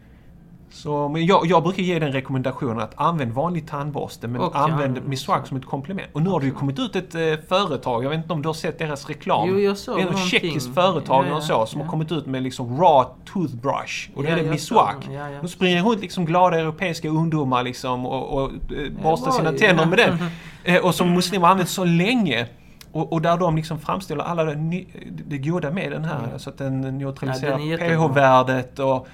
Så, 0.71 1.09
men 1.09 1.25
jag, 1.25 1.45
jag 1.45 1.63
brukar 1.63 1.83
ge 1.83 1.99
den 1.99 2.11
rekommendationen 2.11 2.79
att 2.79 2.93
använd 2.95 3.31
vanlig 3.31 3.67
tandborste 3.67 4.27
men 4.27 4.41
Och 4.41 4.55
använd 4.55 4.81
använd 4.81 5.07
miswak 5.07 5.47
som 5.47 5.57
ett 5.57 5.65
komplement. 5.65 6.09
Och 6.13 6.21
nu 6.21 6.29
har 6.29 6.39
det 6.39 6.45
ju 6.45 6.51
kommit 6.51 6.79
ut 6.79 6.95
ett 6.95 7.15
eh, 7.15 7.21
företag, 7.47 8.03
jag 8.03 8.09
vet 8.09 8.17
inte 8.17 8.33
om 8.33 8.41
du 8.41 8.49
har 8.49 8.53
sett 8.53 8.79
deras 8.79 9.09
reklam. 9.09 9.49
Jo, 9.49 9.59
jag 9.59 9.77
såg 9.77 9.97
det 9.97 10.01
är 10.01 10.09
ett 10.09 10.27
tjeckiskt 10.27 10.75
företag 10.75 11.25
Ja, 11.29 11.35
och 11.35 11.43
så, 11.43 11.65
som 11.65 11.79
ja. 11.79 11.85
har 11.85 11.91
kommit 11.91 12.11
ut 12.11 12.25
med 12.25 12.43
liksom 12.43 12.81
raw 12.81 13.09
toothbrush. 13.25 14.09
Och 14.15 14.23
det 14.23 14.29
Ja, 14.29 14.37
är 14.37 14.43
det 14.43 14.49
miswak. 14.49 15.07
Ja, 15.11 15.29
ja. 15.29 15.41
De 15.41 15.47
springer 15.47 15.83
runt 15.83 16.01
liksom 16.01 16.25
glada 16.25 16.59
europeiska 16.59 17.09
ungdomar 17.09 17.63
liksom 17.63 18.05
och, 18.05 18.43
och 18.43 18.51
eh, 18.51 18.91
borstar 19.03 19.31
sina 19.31 19.51
tänder 19.51 19.85
med 19.85 19.97
den. 19.97 20.17
Eh, 20.63 20.85
och 20.85 20.95
som 20.95 21.13
muslimer 21.13 21.45
har 21.45 21.51
använt 21.51 21.69
så 21.69 21.85
länge. 21.85 22.47
Och, 22.91 23.13
och 23.13 23.21
där 23.21 23.37
de 23.37 23.55
liksom 23.55 23.79
framställer 23.79 24.23
alla 24.23 24.43
det, 24.43 24.85
det 25.27 25.37
goda 25.37 25.71
med 25.71 25.91
den 25.91 26.05
här. 26.05 26.23
Mm. 26.23 26.39
Så 26.39 26.49
att 26.49 26.57
den 26.57 26.81
neutraliserar 26.81 27.59
Ja, 27.59 27.77
pH-värdet 27.77 28.79
och 28.79 29.07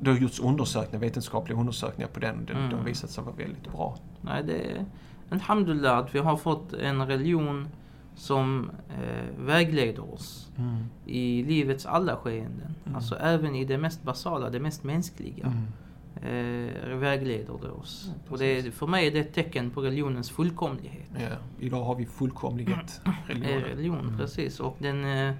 det 0.00 0.10
har 0.10 0.18
gjorts 0.18 0.40
undersökningar, 0.40 1.00
vetenskapliga 1.00 1.58
undersökningar 1.58 2.08
på 2.08 2.20
den. 2.20 2.44
Den, 2.46 2.56
Mm. 2.56 2.70
De 2.70 2.76
har 2.76 2.84
visat 2.84 3.10
sig 3.10 3.24
vara 3.24 3.34
väldigt 3.34 3.72
bra. 3.72 3.96
Nej, 4.20 4.42
det 4.44 4.52
är 4.70 4.84
Alhamdulillah 5.30 5.98
att 5.98 6.14
vi 6.14 6.18
har 6.18 6.36
fått 6.36 6.72
en 6.72 7.06
religion 7.06 7.68
som 8.14 8.70
eh, 8.88 9.44
vägleder 9.44 10.14
oss 10.14 10.48
i 11.06 11.42
livets 11.42 11.86
alla 11.86 12.16
skeenden. 12.16 12.74
Mm. 12.84 12.96
Alltså 12.96 13.14
även 13.16 13.54
i 13.54 13.64
det 13.64 13.78
mest 13.78 14.02
basala, 14.02 14.50
det 14.50 14.60
mest 14.60 14.84
mänskliga. 14.84 15.46
Mm. 15.46 15.66
Eh, 16.22 16.96
vägleder 16.96 17.54
det 17.62 17.70
oss. 17.70 18.06
Ja, 18.08 18.32
och 18.32 18.38
det, 18.38 18.58
är- 18.58 18.70
för 18.70 18.86
mig 18.86 19.06
är 19.06 19.10
det 19.10 19.18
ett 19.18 19.34
tecken 19.34 19.70
på 19.70 19.80
religionens 19.80 20.30
fullkomlighet. 20.30 21.08
Ja, 21.20 21.26
idag 21.58 21.84
har 21.84 21.94
vi 21.94 22.06
fullkomlighet. 22.06 23.00
Eh, 23.06 23.12
Religion. 23.34 23.60
religion, 23.62 24.00
Mm. 24.00 24.18
precis. 24.18 24.60
Och 24.60 24.76
den... 24.78 25.04
Eh, 25.04 25.34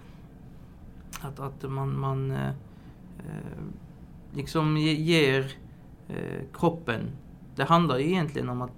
att, 1.21 1.41
att 1.41 1.71
man, 1.71 1.99
man 1.99 2.31
eh, 2.31 2.49
eh, 2.49 2.55
liksom 4.35 4.77
ge- 4.77 4.95
ger 5.03 5.53
eh, 6.09 6.43
kroppen... 6.53 7.01
Det 7.57 7.65
handlar 7.65 7.99
ju 7.99 8.05
egentligen 8.07 8.49
om 8.49 8.63
att 8.63 8.71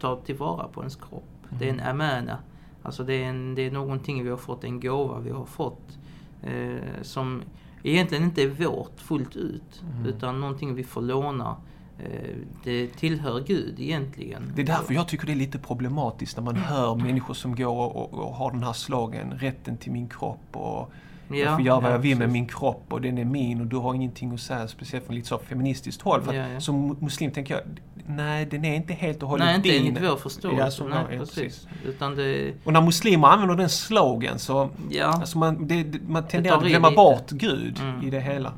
ta 0.00 0.16
tillvara 0.16 0.68
på 0.68 0.80
ens 0.80 0.96
kropp. 0.96 1.24
Det 1.58 1.64
är 1.64 1.68
en 1.72 1.80
Mm. 1.80 1.90
amana. 2.00 2.38
Alltså 2.82 3.04
det 3.04 3.14
är, 3.14 3.24
en, 3.28 3.54
det 3.54 3.62
är 3.66 3.70
någonting 3.70 4.24
vi 4.24 4.30
har 4.30 4.36
fått, 4.36 4.64
en 4.64 4.80
gåva 4.80 5.18
vi 5.20 5.30
har 5.30 5.44
fått. 5.44 5.98
Eh, 6.42 7.02
som 7.02 7.42
egentligen 7.82 8.24
inte 8.24 8.42
är 8.42 8.48
vårt 8.48 9.00
fullt 9.00 9.36
ut. 9.36 9.82
Mm. 9.96 10.06
Utan 10.06 10.40
någonting 10.40 10.74
vi 10.74 10.84
får 10.84 11.02
låna. 11.02 11.56
Eh, 12.04 12.36
det 12.64 12.86
tillhör 12.86 13.40
Gud 13.46 13.74
egentligen. 13.80 14.52
Det 14.56 14.62
är 14.62 14.66
därför 14.66 14.94
jag 14.94 15.08
tycker 15.08 15.26
det 15.26 15.32
är 15.32 15.36
lite 15.36 15.58
problematiskt 15.58 16.36
när 16.36 16.44
man 16.44 16.56
hör 16.56 16.94
människor 16.94 17.34
som 17.34 17.54
går 17.56 17.96
och, 17.96 18.14
och 18.14 18.34
har 18.34 18.50
den 18.50 18.62
här 18.62 18.72
slagen, 18.72 19.32
rätten 19.38 19.76
till 19.76 19.92
min 19.92 20.08
kropp 20.08 20.46
och 20.56 20.92
jag 21.28 21.54
får 21.56 21.64
göra 21.66 21.80
vad 21.80 21.92
jag 21.92 21.98
vill 21.98 22.18
med 22.18 22.30
min 22.30 22.46
kropp 22.48 22.84
och 22.92 23.00
den 23.00 23.18
är 23.18 23.24
min 23.24 23.60
och 23.60 23.66
du 23.66 23.76
har 23.76 23.94
ingenting 23.94 24.34
att 24.34 24.40
säga, 24.40 24.68
speciellt 24.68 25.06
från 25.06 25.16
lite 25.16 25.28
så 25.28 25.38
feministiskt 25.38 26.02
håll. 26.02 26.22
För 26.22 26.30
att 26.30 26.36
Ja, 26.36 26.48
ja. 26.48 26.60
som 26.60 26.96
muslim 27.00 27.30
tänker 27.30 27.54
jag, 27.54 27.62
nej 28.06 28.46
den 28.46 28.64
är 28.64 28.74
inte 28.74 28.92
helt 28.92 29.22
och 29.22 29.28
hållet 29.28 29.46
Nej, 29.46 29.56
inte 29.56 29.68
din. 29.68 29.86
enligt 29.96 30.10
vår 30.12 30.16
förståelse. 30.16 30.60
Ja, 30.62 30.70
så, 30.70 30.88
Nej, 30.88 30.98
ja, 31.10 31.18
precis. 31.18 31.34
precis. 31.34 31.68
Utan 31.84 32.14
det... 32.16 32.52
Och 32.64 32.72
när 32.72 32.80
muslimer 32.80 33.28
använder 33.28 33.54
den 33.56 33.68
slogan 33.68 34.38
så 34.38 34.70
Ja. 34.90 35.06
alltså 35.06 35.38
man, 35.38 35.66
det, 35.68 35.86
man 36.08 36.26
tenderar 36.28 36.56
att 36.56 36.64
glömma 36.66 36.88
lite. 36.88 36.96
bort 36.96 37.30
Gud 37.30 37.78
Mm. 37.82 38.02
i 38.06 38.10
det 38.10 38.20
hela. 38.20 38.52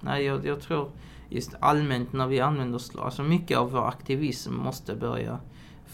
Nej, 0.00 0.24
jag, 0.24 0.46
jag 0.46 0.60
tror 0.60 0.88
just 1.28 1.54
allmänt 1.60 2.12
när 2.12 2.26
vi 2.26 2.40
använder 2.40 2.78
slag, 2.78 3.04
alltså 3.04 3.22
mycket 3.22 3.58
av 3.58 3.70
vår 3.70 3.88
aktivism 3.88 4.54
måste 4.54 4.94
börja 4.94 5.38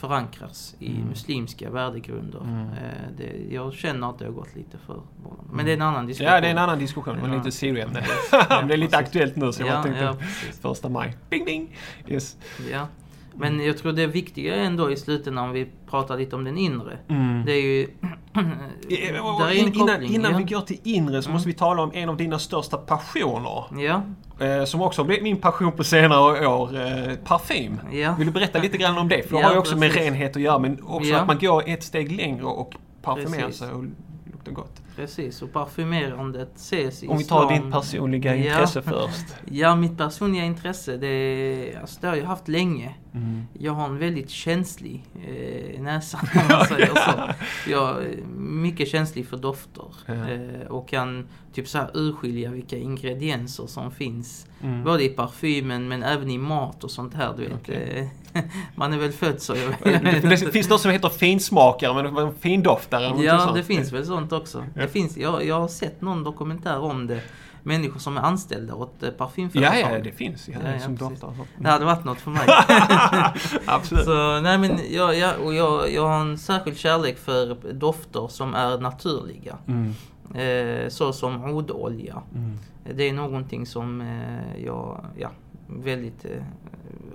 förankras 0.00 0.74
i 0.78 0.90
Mm. 0.96 1.08
muslimska 1.08 1.70
värdegrunder. 1.70 2.40
Mm. 2.40 2.60
Eh, 2.60 3.08
det, 3.16 3.54
jag 3.54 3.72
känner 3.72 4.10
att 4.10 4.18
det 4.18 4.24
har 4.24 4.32
gått 4.32 4.56
lite 4.56 4.78
för 4.86 4.94
långt. 4.94 5.40
Men 5.52 5.64
det 5.66 5.72
är 5.72 5.76
en 5.76 5.82
annan 5.82 6.06
diskussion. 6.06 6.32
Ja, 6.34 6.40
det 6.40 6.46
är 6.46 6.50
en 6.50 6.58
annan 6.58 6.78
diskussion. 6.78 7.16
Det 7.22 7.28
var 7.28 7.36
lite 7.36 7.52
sidoämne. 7.52 8.04
Ja, 8.32 8.62
det 8.62 8.74
är 8.74 8.76
lite 8.78 8.96
aktuellt 8.96 9.36
nu 9.36 9.52
så 9.52 9.62
jag 9.62 9.68
Ja, 9.68 9.82
tänkte 9.82 10.02
ja, 10.02 10.14
precis. 10.18 10.60
första 10.60 10.88
maj. 10.88 11.16
Bing, 11.30 11.44
bing! 11.44 11.76
Yes. 12.08 12.36
Ja. 12.72 12.86
Men 13.34 13.64
jag 13.64 13.78
tror 13.78 13.92
det 13.92 14.06
viktiga 14.06 14.54
ändå 14.54 14.90
i 14.90 14.96
slutändan 14.96 15.44
om 15.44 15.50
vi 15.52 15.68
pratar 15.90 16.18
lite 16.18 16.36
om 16.36 16.44
den 16.44 16.58
inre. 16.58 16.98
Mm. 17.08 17.44
Det 17.46 17.52
är 17.52 17.62
ju... 17.62 17.88
Eh, 18.90 19.50
en 19.50 19.66
in- 19.66 19.74
Innan, 19.74 20.02
innan 20.02 20.32
ja. 20.32 20.38
vi 20.38 20.44
går 20.44 20.60
till 20.60 20.78
inre 20.84 21.22
så 21.22 21.28
Mm. 21.28 21.34
måste 21.34 21.48
vi 21.48 21.54
tala 21.54 21.82
om 21.82 21.90
en 21.94 22.08
av 22.08 22.16
dina 22.16 22.38
största 22.38 22.76
passioner. 22.76 23.64
Ja, 23.82 24.02
Eh, 24.40 24.64
som 24.64 24.80
också 24.82 25.00
har 25.02 25.06
blivit 25.06 25.22
min 25.22 25.36
passion 25.36 25.72
på 25.72 25.84
senare 25.84 26.46
år. 26.46 26.76
Eh, 26.76 27.14
parfym. 27.24 27.80
ja. 27.92 28.14
Vill 28.18 28.26
du 28.26 28.32
berätta 28.32 28.58
lite 28.58 28.78
grann 28.78 28.98
om 28.98 29.08
det? 29.08 29.28
För 29.28 29.36
det 29.36 29.42
har 29.42 29.52
ju 29.52 29.58
också 29.58 29.76
med 29.76 29.90
precis. 29.90 30.04
renhet 30.06 30.36
att 30.36 30.42
göra 30.42 30.58
men 30.58 30.82
också 30.84 31.14
att 31.14 31.26
man 31.26 31.38
går 31.38 31.62
ett 31.66 31.82
steg 31.82 32.12
längre 32.12 32.44
och 32.44 32.74
parfymerar 33.02 33.42
Precis. 33.42 33.58
sig 33.58 33.72
och 33.72 33.84
luktar 34.32 34.52
gott. 34.52 34.82
Precis, 34.96 35.42
och 35.42 35.52
parfymerandet 35.52 36.56
ses 36.56 37.02
i 37.02 37.08
Om 37.08 37.18
vi 37.18 37.24
tar 37.24 37.44
islam- 37.52 37.64
ditt 37.64 37.72
personliga 37.72 38.34
intresse 38.36 38.82
först. 38.82 39.26
Ja, 39.50 39.76
mitt 39.76 39.98
personliga 39.98 40.44
intresse, 40.44 40.96
det, 40.96 41.76
alltså, 41.80 41.98
det 42.00 42.06
har 42.08 42.16
jag 42.16 42.24
haft 42.26 42.48
länge. 42.48 42.94
Mm. 43.14 43.46
Jag 43.52 43.72
har 43.72 43.84
en 43.84 43.98
väldigt 43.98 44.30
känslig 44.30 45.04
eh, 45.26 45.80
näsa, 45.80 46.20
om 46.34 46.48
man 46.50 46.66
säger 46.66 46.86
så. 46.86 47.34
Jag 47.70 48.04
är 48.04 48.16
mycket 48.36 48.88
känslig 48.88 49.26
för 49.26 49.36
dofter. 49.36 49.84
Ja. 50.06 50.14
Eh, 50.14 50.66
och 50.68 50.88
kan 50.88 51.28
typ 51.52 51.68
så 51.68 51.78
här 51.78 51.90
urskilja 51.94 52.50
vilka 52.50 52.76
ingredienser 52.76 53.66
som 53.66 53.90
finns. 53.90 54.46
Mm. 54.62 54.84
Både 54.84 55.04
i 55.04 55.08
parfymen 55.08 55.88
men 55.88 56.02
även 56.02 56.30
i 56.30 56.38
mat 56.38 56.84
och 56.84 56.90
sånt 56.90 57.14
här. 57.14 57.34
Du 57.36 57.42
vet. 57.42 57.52
Okej. 57.54 58.10
Eh, 58.32 58.42
man 58.74 58.92
är 58.92 58.98
väl 58.98 59.12
född 59.12 59.42
så. 59.42 59.56
Jag, 59.56 60.00
vet 60.00 60.22
Det 60.22 60.52
finns 60.52 60.68
något 60.68 60.80
som 60.80 60.90
heter 60.90 61.08
finsmakare, 61.08 62.02
men 62.02 62.16
en 62.16 62.34
findoftare. 62.34 63.24
Ja, 63.24 63.52
det 63.54 63.64
finns 63.64 63.92
väl 63.92 64.06
sånt 64.06 64.32
också. 64.32 64.64
Ja. 64.74 64.82
Det 64.82 64.88
finns, 64.88 65.16
jag, 65.16 65.44
jag 65.46 65.60
har 65.60 65.68
sett 65.68 66.00
någon 66.00 66.24
dokumentär 66.24 66.78
om 66.78 67.06
det. 67.06 67.20
Människor 67.62 67.98
som 68.00 68.16
är 68.16 68.20
anställda 68.20 68.74
åt 68.74 69.02
eh, 69.02 69.08
Ja, 69.08 69.14
parfymföretag. 69.18 69.78
ja, 69.80 69.98
det 70.04 70.12
finns. 70.12 70.48
Ja, 70.48 70.54
Ja, 70.64 70.70
ja, 70.72 70.78
som 70.80 70.96
precis. 70.96 71.20
doftar. 71.20 71.46
Det 71.58 71.68
hade 71.70 71.84
varit 71.84 72.04
något 72.04 72.20
för 72.20 72.30
mig. 72.30 72.46
Absolut. 73.66 74.04
så, 74.04 74.40
nej 74.40 74.58
men 74.58 74.78
jag, 74.90 75.18
jag, 75.18 75.40
och 75.40 75.54
jag, 75.54 75.92
jag 75.92 76.08
har 76.08 76.20
en 76.20 76.38
särskild 76.38 76.76
kärlek 76.76 77.18
för 77.18 77.56
dofter 77.72 78.28
som 78.28 78.54
är 78.54 78.78
naturliga. 78.78 79.56
Mm. 79.66 79.94
Eh, 80.34 80.88
så 80.88 81.12
som 81.12 81.44
odolja. 81.44 82.22
Mm. 82.34 82.58
Det 82.94 83.08
är 83.08 83.12
någonting 83.12 83.66
som 83.66 84.00
eh, 84.00 84.64
jag 84.64 85.04
ja, 85.18 85.30
väldigt 85.66 86.24
eh, 86.24 86.30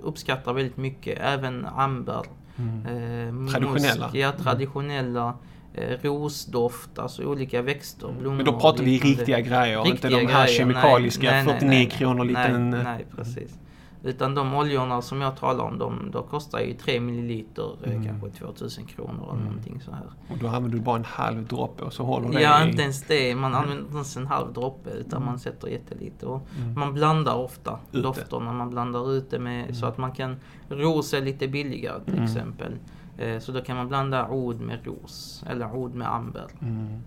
uppskattar 0.02 0.52
väldigt 0.52 0.76
mycket. 0.76 1.18
Även 1.20 1.66
amber. 1.66 2.22
Mm. 2.56 2.86
Eh, 2.86 3.32
musk, 3.32 3.54
Traditionella. 3.56 4.10
Ja, 4.12 4.32
traditionella. 4.32 5.34
Eh, 5.76 5.98
rosdoft, 6.02 6.98
alltså 6.98 7.22
olika 7.24 7.62
växter, 7.62 8.12
blommor. 8.20 8.36
Men 8.36 8.46
då 8.46 8.60
pratar 8.60 8.84
vi 8.84 8.98
riktiga 8.98 9.40
grejer, 9.40 9.78
inte 9.78 9.90
Riktiga 9.90 10.10
de 10.10 10.26
här 10.26 10.44
grejer, 10.44 10.58
kemikaliska 10.58 11.30
nej, 11.30 11.44
nej, 11.44 11.54
49 11.54 11.68
nej, 11.78 11.90
kronor 11.90 12.24
nej, 12.24 12.26
liten... 12.28 12.70
Nej, 12.70 12.84
nej, 12.84 13.06
precis. 13.16 13.58
Utan 14.02 14.34
de 14.34 14.54
oljorna 14.54 15.02
som 15.02 15.20
jag 15.20 15.36
talar 15.36 15.64
om, 15.64 15.78
de, 15.78 16.10
de 16.10 16.22
kostar 16.22 16.60
ju 16.60 16.74
3 16.74 17.00
milliliter, 17.00 17.70
eh, 17.84 17.92
Mm. 17.92 18.04
kanske 18.06 18.30
2000 18.38 18.84
kronor 18.86 19.22
eller 19.22 19.32
Mm. 19.32 19.44
någonting 19.44 19.80
så 19.84 19.90
här. 19.90 20.06
Och 20.30 20.38
då 20.38 20.46
använder 20.46 20.78
du 20.78 20.80
bara 20.84 20.96
en 20.96 21.04
halv 21.04 21.46
droppe 21.46 21.82
och 21.82 21.92
så 21.92 22.04
håller 22.04 22.28
det 22.32 22.40
Ja, 22.42 22.64
i... 22.64 22.68
inte 22.68 22.82
ens 22.82 23.02
det. 23.02 23.34
Man 23.34 23.54
använder 23.54 23.82
inte 23.82 23.94
ens 23.94 24.16
en 24.16 24.26
halv 24.26 24.52
droppe 24.52 24.90
utan 24.90 25.16
Mm. 25.16 25.26
man 25.26 25.38
sätter 25.38 25.68
jättelite. 25.68 26.26
Och 26.26 26.46
Mm. 26.58 26.74
man 26.74 26.94
blandar 26.94 27.34
ofta 27.36 27.78
Ute. 27.92 28.02
dofterna. 28.02 28.52
Man 28.52 28.70
blandar 28.70 29.12
ut 29.12 29.30
det 29.30 29.38
med, 29.38 29.76
så 29.76 29.86
att 29.86 29.98
man 29.98 30.12
kan... 30.12 30.36
Ros 30.68 31.14
är 31.14 31.20
lite 31.22 31.48
billigare 31.48 32.04
till 32.04 32.12
Mm. 32.14 32.24
exempel. 32.24 32.72
Eh, 33.18 33.38
Så 33.38 33.52
då 33.52 33.60
kan 33.60 33.76
man 33.76 33.88
blanda 33.88 34.28
od 34.28 34.60
med 34.60 34.86
ros 34.86 35.44
eller 35.46 35.76
od 35.76 35.94
med 35.94 36.08
amber. 36.14 36.46
Mm. 36.62 37.02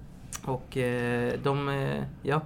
Och 0.45 0.77
eh, 0.77 1.33
de, 1.43 1.69
eh, 1.69 2.03
ja, 2.23 2.41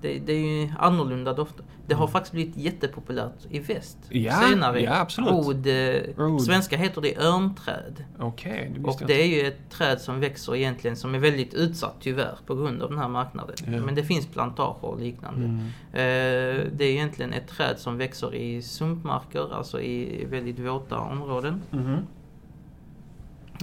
det, 0.00 0.18
det 0.18 0.32
är 0.32 0.38
ju 0.62 0.72
annorlunda 0.78 1.32
dofter. 1.32 1.64
Det 1.86 1.94
har 1.94 2.04
Mm. 2.04 2.12
faktiskt 2.12 2.32
blivit 2.32 2.56
jättepopulärt 2.56 3.46
i 3.50 3.58
väst 3.58 3.98
Ja, 4.08 4.32
senare. 4.32 4.80
ja, 4.82 5.00
absolut. 5.00 5.30
Od, 5.32 5.66
eh, 5.66 6.18
Od. 6.34 6.42
Svenska 6.42 6.76
heter 6.76 7.00
det 7.00 7.16
örnträd. 7.18 8.04
Okej, 8.18 8.72
det 8.76 8.84
Och 8.90 9.00
det 9.06 9.22
är 9.22 9.26
ju 9.26 9.46
ett 9.48 9.70
träd 9.70 10.00
som 10.00 10.20
växer 10.20 10.56
egentligen 10.56 10.96
som 10.96 11.14
är 11.14 11.18
väldigt 11.18 11.54
utsatt 11.54 11.96
tyvärr 12.00 12.38
på 12.46 12.54
grund 12.54 12.82
av 12.82 12.90
den 12.90 12.98
här 12.98 13.08
marknaden. 13.08 13.56
Ja. 13.64 13.70
Men 13.84 13.94
det 13.94 14.02
finns 14.04 14.26
plantager 14.26 14.84
och 14.88 15.00
liknande. 15.00 15.44
Mm. 15.44 15.58
Eh, 15.92 16.66
det 16.72 16.84
är 16.84 16.90
egentligen 16.92 17.32
ett 17.32 17.48
träd 17.48 17.78
som 17.78 17.98
växer 17.98 18.34
i 18.34 18.62
sumpmarker, 18.62 19.54
alltså 19.54 19.80
i 19.80 20.24
väldigt 20.30 20.58
våta 20.58 20.98
områden. 20.98 21.62
Mhm. 21.70 21.96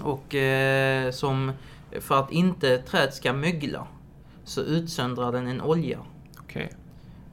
Och 0.04 0.36
eh, 0.36 1.12
som, 1.12 1.52
för 2.00 2.20
att 2.20 2.32
inte 2.32 2.78
träd 2.78 3.14
ska 3.14 3.34
mögla, 3.34 3.88
så 4.44 4.62
utsöndrar 4.62 5.32
den 5.32 5.48
en 5.48 5.62
olja. 5.62 6.00
Okej. 6.40 6.70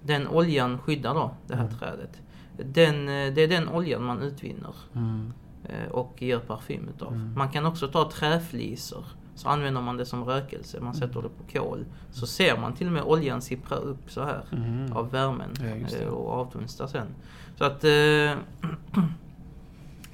Den 0.03 0.29
oljan 0.29 0.79
skyddar 0.79 1.15
då 1.15 1.31
det 1.47 1.55
här 1.57 1.65
Mm. 1.65 1.79
trädet. 1.79 2.21
Den, 2.57 3.09
eh, 3.09 3.35
det 3.35 3.43
är 3.43 3.49
den 3.49 3.69
oljan 3.69 4.03
man 4.05 4.23
utvinner 4.23 4.75
Mm. 4.95 5.33
eh, 5.65 5.91
och 5.91 6.23
gör 6.23 6.39
parfym 6.39 6.89
utav. 6.97 7.13
Mm. 7.13 7.35
Man 7.37 7.49
kan 7.49 7.67
också 7.67 7.89
ta 7.89 8.11
träflisor. 8.11 9.05
Så 9.37 9.49
använder 9.49 9.81
man 9.81 9.97
det 9.97 10.07
som 10.07 10.25
rökelse, 10.25 10.81
man 10.81 10.95
sätter 10.95 11.23
det 11.23 11.29
på 11.29 11.53
kol. 11.53 11.85
Så 12.11 12.27
ser 12.27 12.59
man 12.59 12.75
till 12.75 12.87
och 12.87 12.93
med 12.93 13.03
oljan 13.03 13.43
sippra 13.43 13.77
upp 13.77 14.11
så 14.11 14.23
här 14.25 14.45
Mhm. 14.53 14.93
av 14.93 15.11
värmen 15.11 15.51
Ja, 15.61 15.97
eh, 15.99 16.09
och 16.09 16.31
avdunstar 16.33 16.87
sen. 16.87 17.07
Så 17.59 17.65
att 17.65 17.85
eh, 17.85 17.91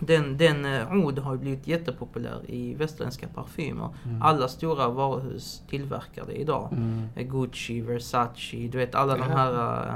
den, 0.00 0.36
den 0.36 0.64
eh, 0.64 0.92
od 0.92 1.18
har 1.18 1.36
blivit 1.36 1.66
jättepopulär 1.66 2.40
i 2.48 2.74
västerländska 2.74 3.28
parfymer. 3.34 3.88
Mm. 4.04 4.22
Alla 4.22 4.48
stora 4.48 4.88
varuhus 4.88 5.62
tillverkar 5.70 6.24
det 6.26 6.34
idag. 6.34 6.68
Mm. 6.72 7.08
Eh, 7.16 7.26
Gucci, 7.26 7.80
Versace, 7.80 8.56
du 8.56 8.78
vet 8.78 8.94
alla 8.94 9.16
de 9.16 9.22
här 9.22 9.86
eh, 9.88 9.94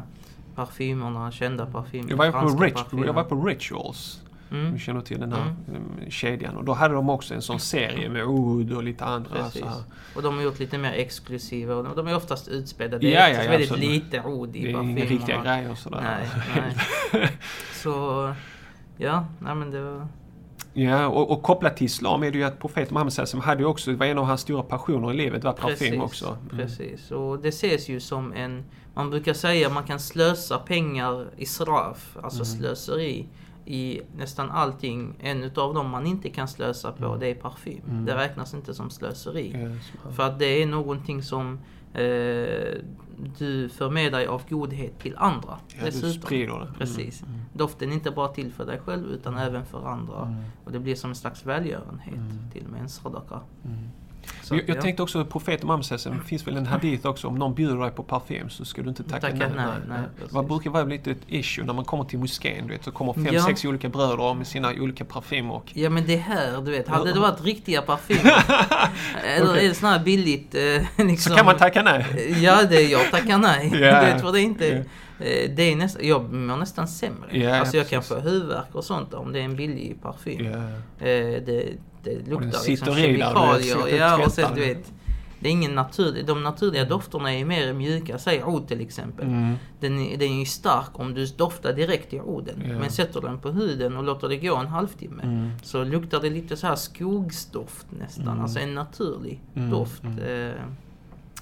parfymerna, 0.54 1.32
kända 1.32 1.66
parfymer. 1.66 2.10
Jag 2.10 2.16
var, 2.16 2.32
på 2.32 2.62
Rich, 2.62 2.74
parfymer. 2.74 3.06
jag 3.06 3.12
var 3.12 3.24
på 3.24 3.44
Rituals. 3.44 4.20
Mm. 4.50 4.72
Du 4.72 4.78
känner 4.78 5.00
till 5.00 5.20
den 5.20 5.32
här 5.32 5.54
mm. 5.68 6.10
kedjan. 6.10 6.56
Och 6.56 6.64
då 6.64 6.72
hade 6.72 6.94
de 6.94 7.10
också 7.10 7.34
en 7.34 7.42
sån 7.42 7.60
serie 7.60 8.08
med 8.08 8.24
Oud 8.24 8.72
och 8.72 8.82
lite 8.82 9.04
andra. 9.04 9.30
Precis. 9.30 9.60
Så 9.60 9.66
här. 9.66 9.82
Och 10.14 10.22
de 10.22 10.34
har 10.36 10.42
gjort 10.42 10.58
lite 10.58 10.78
mer 10.78 10.92
exklusiva 10.92 11.74
och 11.74 11.96
de 11.96 12.06
är 12.08 12.16
oftast 12.16 12.48
utspädda. 12.48 12.98
Det 12.98 13.14
är 13.14 13.28
Ja, 13.28 13.42
ja, 13.42 13.50
väldigt 13.50 13.70
absolut. 13.70 13.90
lite 13.90 14.22
ord 14.22 14.56
i 14.56 14.62
Det 14.62 14.70
är 14.70 14.74
parfymerna. 14.74 15.00
inga 15.00 15.10
riktiga 15.10 15.42
grejer 15.42 15.74
sådär. 15.74 16.00
Nej, 16.02 16.28
nej. 17.12 17.30
Så, 17.72 18.34
ja, 18.96 19.24
nej 19.38 19.54
men 19.54 19.70
det 19.70 19.80
var... 19.82 20.06
Ja, 20.76 21.06
och, 21.06 21.30
och 21.30 21.42
kopplat 21.42 21.76
till 21.76 21.84
islam 21.86 22.22
är 22.22 22.30
det 22.30 22.38
ju 22.38 22.44
att 22.44 22.60
profeten 22.60 22.94
Muhammed 22.94 23.12
Sallam 23.12 23.40
hade 23.40 23.64
också, 23.64 23.90
det 23.90 23.96
var 23.96 24.06
en 24.06 24.18
av 24.18 24.24
hans 24.24 24.40
stora 24.40 24.62
passioner 24.62 25.12
i 25.12 25.16
livet, 25.16 25.44
var 25.44 25.52
parfym 25.52 25.76
Precis, 25.78 26.00
också. 26.00 26.26
Mm. 26.52 26.56
precis. 26.56 27.10
Och 27.10 27.38
det 27.38 27.48
ses 27.48 27.88
ju 27.88 28.00
som 28.00 28.32
en... 28.32 28.64
Man 28.94 29.10
brukar 29.10 29.34
säga 29.34 29.66
att 29.66 29.72
man 29.72 29.84
kan 29.84 30.00
slösa 30.00 30.58
pengar 30.58 31.26
i 31.36 31.46
sraf, 31.46 32.16
alltså 32.22 32.42
Mm. 32.42 32.58
slöseri, 32.58 33.26
i 33.66 34.00
nästan 34.16 34.50
allting. 34.50 35.14
En 35.20 35.42
utav 35.44 35.74
dem 35.74 35.90
man 35.90 36.06
inte 36.06 36.30
kan 36.30 36.48
slösa 36.48 36.92
på, 36.92 37.04
Mm. 37.06 37.20
det 37.20 37.26
är 37.26 37.34
parfym. 37.34 37.82
Mm. 37.90 38.04
Det 38.04 38.16
räknas 38.16 38.54
inte 38.54 38.74
som 38.74 38.90
slöseri. 38.90 39.78
Så- 40.02 40.10
För 40.12 40.22
att 40.22 40.38
det 40.38 40.62
är 40.62 40.66
någonting 40.66 41.22
som 41.22 41.58
eh, 41.94 42.74
du 43.38 43.68
för 43.68 43.90
med 43.90 44.12
dig 44.12 44.26
av 44.26 44.42
godhet 44.48 44.98
till 44.98 45.14
andra. 45.16 45.58
ja, 45.78 45.84
du 45.84 46.12
sprider 46.12 46.52
det. 46.52 46.60
Mm. 46.62 46.74
Precis. 46.78 47.22
Mm. 47.22 47.34
Doften 47.52 47.90
är 47.90 47.94
inte 47.94 48.10
bara 48.10 48.28
till 48.28 48.52
för 48.52 48.66
dig 48.66 48.80
själv 48.84 49.06
utan 49.06 49.36
även 49.38 49.64
för 49.64 49.86
andra. 49.88 50.22
Mm. 50.26 50.42
Och 50.64 50.72
det 50.72 50.78
blir 50.78 50.94
som 50.94 51.10
en 51.10 51.16
slags 51.16 51.46
välgörenhet 51.46 52.14
Mm. 52.14 52.50
till 52.52 52.64
och 52.64 52.70
med 52.70 52.80
en 52.80 52.88
sadaka. 52.88 53.40
Så 54.42 54.54
Jag, 54.54 54.68
jag 54.68 54.76
ja. 54.76 54.82
tänkte 54.82 55.02
också, 55.02 55.24
profeten 55.24 55.82
Sallam, 55.84 56.18
det 56.18 56.28
finns 56.28 56.46
väl 56.46 56.56
en 56.56 56.66
hadith 56.66 57.06
också, 57.06 57.28
om 57.28 57.34
någon 57.34 57.54
bjuder 57.54 57.76
dig 57.76 57.90
på 57.90 58.02
parfym 58.02 58.50
så 58.50 58.64
ska 58.64 58.82
du 58.82 58.88
inte 58.88 59.02
tacka, 59.02 59.20
Tacka 59.30 59.48
nej, 59.56 59.66
nej, 59.88 59.98
precis. 60.16 60.32
Vad 60.32 60.46
brukar 60.46 60.70
vara 60.70 60.84
lite 60.84 61.10
ett 61.10 61.18
issue 61.26 61.64
när 61.64 61.72
man 61.72 61.84
kommer 61.84 62.04
till 62.04 62.18
moskén, 62.18 62.66
du 62.66 62.72
vet, 62.72 62.84
så 62.84 62.90
kommer 62.90 63.12
fem, 63.12 63.28
Ja. 63.32 63.42
sex 63.42 63.64
olika 63.64 63.88
bröder 63.88 64.34
med 64.34 64.46
sina 64.46 64.72
olika 64.78 65.04
parfymer 65.04 65.54
och... 65.54 65.70
Ja 65.74 65.90
men 65.90 66.06
det 66.06 66.16
här, 66.16 66.60
du 66.60 66.70
vet, 66.70 66.88
hade 66.88 67.12
det 67.12 67.20
varit 67.20 67.44
riktiga 67.44 67.82
parfymer 67.82 68.32
eller 69.24 69.50
Okej. 69.50 69.66
är 69.66 69.68
det 69.80 69.86
här 69.86 69.98
billigt 70.04 70.54
eh, 70.54 71.06
liksom, 71.06 71.30
Så 71.32 71.36
kan 71.36 71.46
man 71.46 71.56
tacka 71.56 71.82
nej? 71.82 72.34
Ja, 72.42 72.62
det, 72.62 72.82
jag 72.82 73.10
tackar 73.10 73.38
nej. 73.38 73.70
Ja. 73.80 74.00
Du 74.00 74.06
vet 74.12 74.22
vad 74.22 74.34
det 74.34 74.40
är 74.40 74.42
inte... 74.42 74.68
eh, 75.20 75.50
Det 75.56 75.62
är 75.62 75.76
nästan, 75.76 76.06
jag 76.06 76.32
mår 76.32 76.56
nästan 76.56 76.88
sämre. 76.88 77.38
Ja, 77.38 77.56
alltså 77.56 77.76
jag 77.76 77.88
kan 77.88 78.00
precis. 78.00 78.16
få 78.16 78.20
huvudvärk 78.22 78.74
och 78.74 78.84
sånt 78.84 79.14
om 79.14 79.32
det 79.32 79.40
är 79.40 79.44
en 79.44 79.56
billig 79.56 79.96
parfym. 80.02 80.46
Eh, 80.46 80.56
det, 81.46 81.72
det 82.04 82.28
luktar 82.30 82.68
liksom 82.68 82.88
i 82.98 83.02
kemikalier. 83.02 83.60
sitter 83.62 83.96
Ja, 83.96 84.24
och 84.26 84.32
sen 84.32 84.54
du 84.54 84.60
vet. 84.60 84.92
Det 85.40 85.48
är 85.48 85.52
ingen 85.52 85.74
naturlig, 85.74 86.26
de 86.26 86.42
naturliga 86.42 86.84
dofterna 86.84 87.34
är 87.34 87.44
mer 87.44 87.72
mjuka. 87.72 88.18
Säg 88.18 88.44
od 88.44 88.68
till 88.68 88.80
exempel. 88.80 89.26
Mm. 89.26 89.54
Den, 89.80 89.98
är- 89.98 90.16
den 90.18 90.28
är 90.32 90.38
ju 90.38 90.44
stark 90.44 90.90
om 91.00 91.14
du 91.14 91.26
doftar 91.26 91.72
direkt 91.72 92.12
i 92.14 92.20
oden. 92.20 92.62
Ja. 92.68 92.78
Men 92.78 92.90
sätter 92.90 93.20
den 93.20 93.38
på 93.38 93.50
huden 93.50 93.96
och 93.96 94.04
låter 94.04 94.28
det 94.28 94.36
gå 94.36 94.56
en 94.56 94.66
halvtimme. 94.66 95.22
Mm. 95.22 95.50
Så 95.62 95.84
luktar 95.84 96.20
det 96.20 96.30
lite 96.30 96.56
så 96.56 96.66
här 96.66 96.76
skogsdoft 96.76 97.86
nästan. 98.00 98.28
Mm. 98.28 98.40
Alltså 98.40 98.58
en 98.58 98.74
naturlig 98.74 99.40
Mm, 99.54 99.70
doft. 99.70 100.02
mm. 100.04 100.48
Eh, 100.50 100.54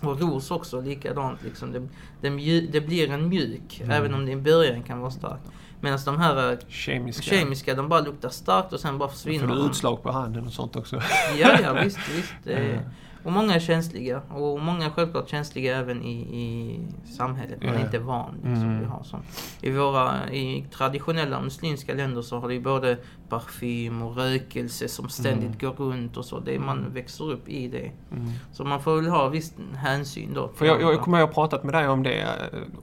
Och 0.09 0.21
ros 0.21 0.50
också 0.50 0.81
likadant. 0.81 1.42
Liksom. 1.45 1.73
Det, 1.73 1.81
det, 2.21 2.61
det 2.61 2.81
blir 2.81 3.11
en 3.11 3.28
mjuk, 3.28 3.81
Mm. 3.85 3.90
även 3.90 4.14
om 4.14 4.26
det 4.26 4.33
i 4.33 4.37
början 4.37 4.83
kan 4.83 5.00
vara 5.00 5.11
starkt. 5.11 5.45
Medan 5.83 5.99
de 6.05 6.19
här 6.19 6.53
eh, 6.53 6.59
Kemiska. 6.69 7.23
kemiska, 7.23 7.75
de 7.75 7.89
bara 7.89 8.01
luktar 8.01 8.29
starkt 8.29 8.73
och 8.73 8.81
sen 8.81 8.99
bara 8.99 9.09
Får 9.09 9.17
försvinner 9.17 9.47
du 9.47 9.55
de. 9.55 9.71
utslag 9.71 10.03
på 10.03 10.12
handen 10.12 10.47
och 10.47 10.53
sånt 10.53 10.77
också? 10.77 11.03
Ja, 11.39 11.59
ja 11.62 11.73
visst, 11.73 11.99
visst. 12.17 12.33
Eh, 12.47 12.67
Ja. 12.75 12.81
Och 13.25 13.33
många 13.33 13.55
är 13.55 13.61
känsliga. 13.61 14.23
Och 14.31 14.61
många 14.61 14.87
är 14.87 14.91
självklart 14.91 15.29
känsliga 15.29 15.76
även 15.79 16.02
i, 16.02 16.12
i 16.21 16.79
samhället. 17.17 17.62
Man 17.62 17.75
är 17.75 17.79
Ja. 17.79 17.85
inte 17.85 17.99
van 17.99 18.35
liksom, 18.35 18.52
Mm. 18.62 18.79
vi 18.81 18.85
har 18.85 19.02
sånt. 19.02 19.25
I 19.61 19.71
våra 19.71 20.31
i 20.31 20.67
traditionella 20.76 21.41
muslimska 21.41 21.95
länder 21.95 22.23
så 22.23 22.38
har 22.38 22.49
det 22.49 22.55
ju 22.55 22.61
både 22.61 22.99
parfym 23.29 24.02
och 24.02 24.17
rökelse 24.17 24.88
som 24.88 25.09
ständigt 25.09 25.62
Mm. 25.62 25.76
går 25.76 25.85
runt 25.85 26.17
och 26.17 26.25
så. 26.25 26.41
Det, 26.41 26.59
man 26.59 26.87
växer 26.93 27.31
upp 27.31 27.49
i 27.49 27.69
det. 27.69 27.91
Mm. 28.12 28.31
Så 28.52 28.64
man 28.64 28.81
får 28.83 28.97
väl 28.97 29.07
ha 29.11 29.29
viss 29.29 29.55
hänsyn 29.76 30.35
då. 30.35 30.49
För 30.55 30.67
jag, 30.67 30.83
jag 30.83 31.00
kommer 31.00 31.19
ihåg 31.19 31.25
att 31.25 31.29
jag 31.29 31.35
pratat 31.35 31.64
med 31.64 31.75
dig 31.75 31.88
om 31.88 32.02
det, 32.02 32.21
eh, 32.23 32.29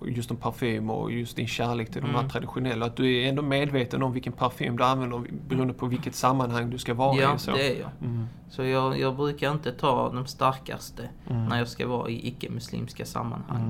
just 0.06 0.32
om 0.32 0.38
parfym 0.38 0.90
och 0.90 1.12
just 1.12 1.36
din 1.36 1.48
kärlek 1.48 1.92
till 1.92 2.02
de 2.02 2.08
här 2.08 2.18
Mm. 2.20 2.30
traditionella. 2.30 2.86
Att 2.86 2.96
du 2.96 3.18
är 3.24 3.30
ändå 3.30 3.42
medveten 3.42 4.04
om 4.04 4.12
vilken 4.14 4.34
parfym 4.34 4.78
du 4.78 4.84
använder 4.84 5.22
beroende 5.48 5.74
på 5.74 5.86
vilket 5.86 6.16
sammanhang 6.16 6.70
du 6.70 6.78
ska 6.78 6.94
vara 6.94 7.18
Ja, 7.18 7.36
i. 7.36 7.40
Så. 7.40 7.52
det 7.52 7.76
är 7.76 7.80
jag. 7.80 7.90
Mm. 8.02 8.26
Så 8.50 8.64
jag, 8.64 9.00
jag 9.00 9.16
brukar 9.16 9.52
inte 9.52 9.72
ta 9.72 10.10
de 10.14 10.26
starkaste 10.30 11.10
Mm. 11.30 11.46
när 11.46 11.58
jag 11.58 11.68
ska 11.68 11.88
vara 11.88 12.10
i 12.10 12.28
icke-muslimska 12.28 13.06
sammanhang. 13.06 13.62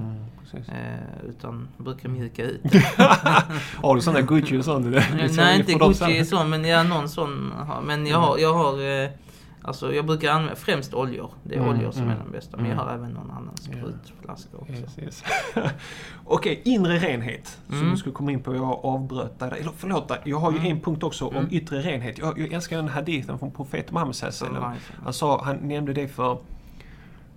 Mm. 0.53 0.63
Eh, 0.67 1.29
utan 1.29 1.67
brukar 1.77 2.09
mjuka 2.09 2.43
ut. 2.43 2.61
Har 3.81 3.95
du 3.95 4.01
sådana 4.01 4.21
Gucci 4.21 4.57
och 4.57 4.65
sånt? 4.65 4.85
Liksom, 4.87 5.35
Nej, 5.35 5.59
inte 5.59 5.73
Gucci 5.73 5.93
samma- 5.93 6.25
så, 6.25 6.43
men 6.43 6.65
jag 6.65 6.85
någon 6.87 7.09
sån. 7.09 7.51
har- 7.57 7.81
Men 7.81 8.07
jag 8.07 8.17
har, 8.19 8.37
jag 8.37 8.53
har 8.53 9.03
eh, 9.03 9.09
Alltså 9.61 9.93
jag 9.93 10.05
brukar 10.05 10.31
använda 10.31 10.55
främst 10.55 10.93
oljor. 10.93 11.31
Det 11.43 11.55
är 11.55 11.59
Mm, 11.59 11.69
oljor 11.69 11.91
som 11.91 12.01
mm, 12.03 12.15
är 12.15 12.19
den 12.23 12.31
bästa. 12.31 12.57
Men 12.57 12.65
jag 12.65 12.73
mm. 12.73 12.85
har 12.87 12.93
även 12.93 13.11
någon 13.11 13.31
annan 13.31 13.57
sprutflaska 13.57 14.57
också. 14.57 14.73
Yes, 14.73 14.99
yes. 14.99 15.23
Okej, 16.25 16.61
inre 16.65 16.97
renhet. 16.99 17.59
Som 17.67 17.77
Mm. 17.77 17.91
du 17.91 17.97
skulle 17.97 18.13
komma 18.15 18.31
in 18.31 18.43
på. 18.43 18.55
Jag 18.55 18.79
avbröt 18.85 19.39
där. 19.39 19.51
Eller 19.51 19.71
förlåt, 19.77 20.11
jag 20.25 20.37
har 20.39 20.51
ju 20.51 20.57
Mm. 20.57 20.71
en 20.71 20.79
punkt 20.81 21.03
också 21.03 21.27
om 21.27 21.35
Mm. 21.35 21.47
yttre 21.51 21.81
renhet. 21.81 22.17
Jag, 22.17 22.39
jag 22.39 22.53
älskar 22.53 22.77
den 22.77 22.87
hadithen 22.87 23.39
från 23.39 23.51
profeten 23.51 23.93
Muhammed 23.93 24.15
Han 25.03 25.13
sa, 25.13 25.43
han 25.43 25.55
nämnde 25.55 25.93
det 25.93 26.07
för, 26.07 26.37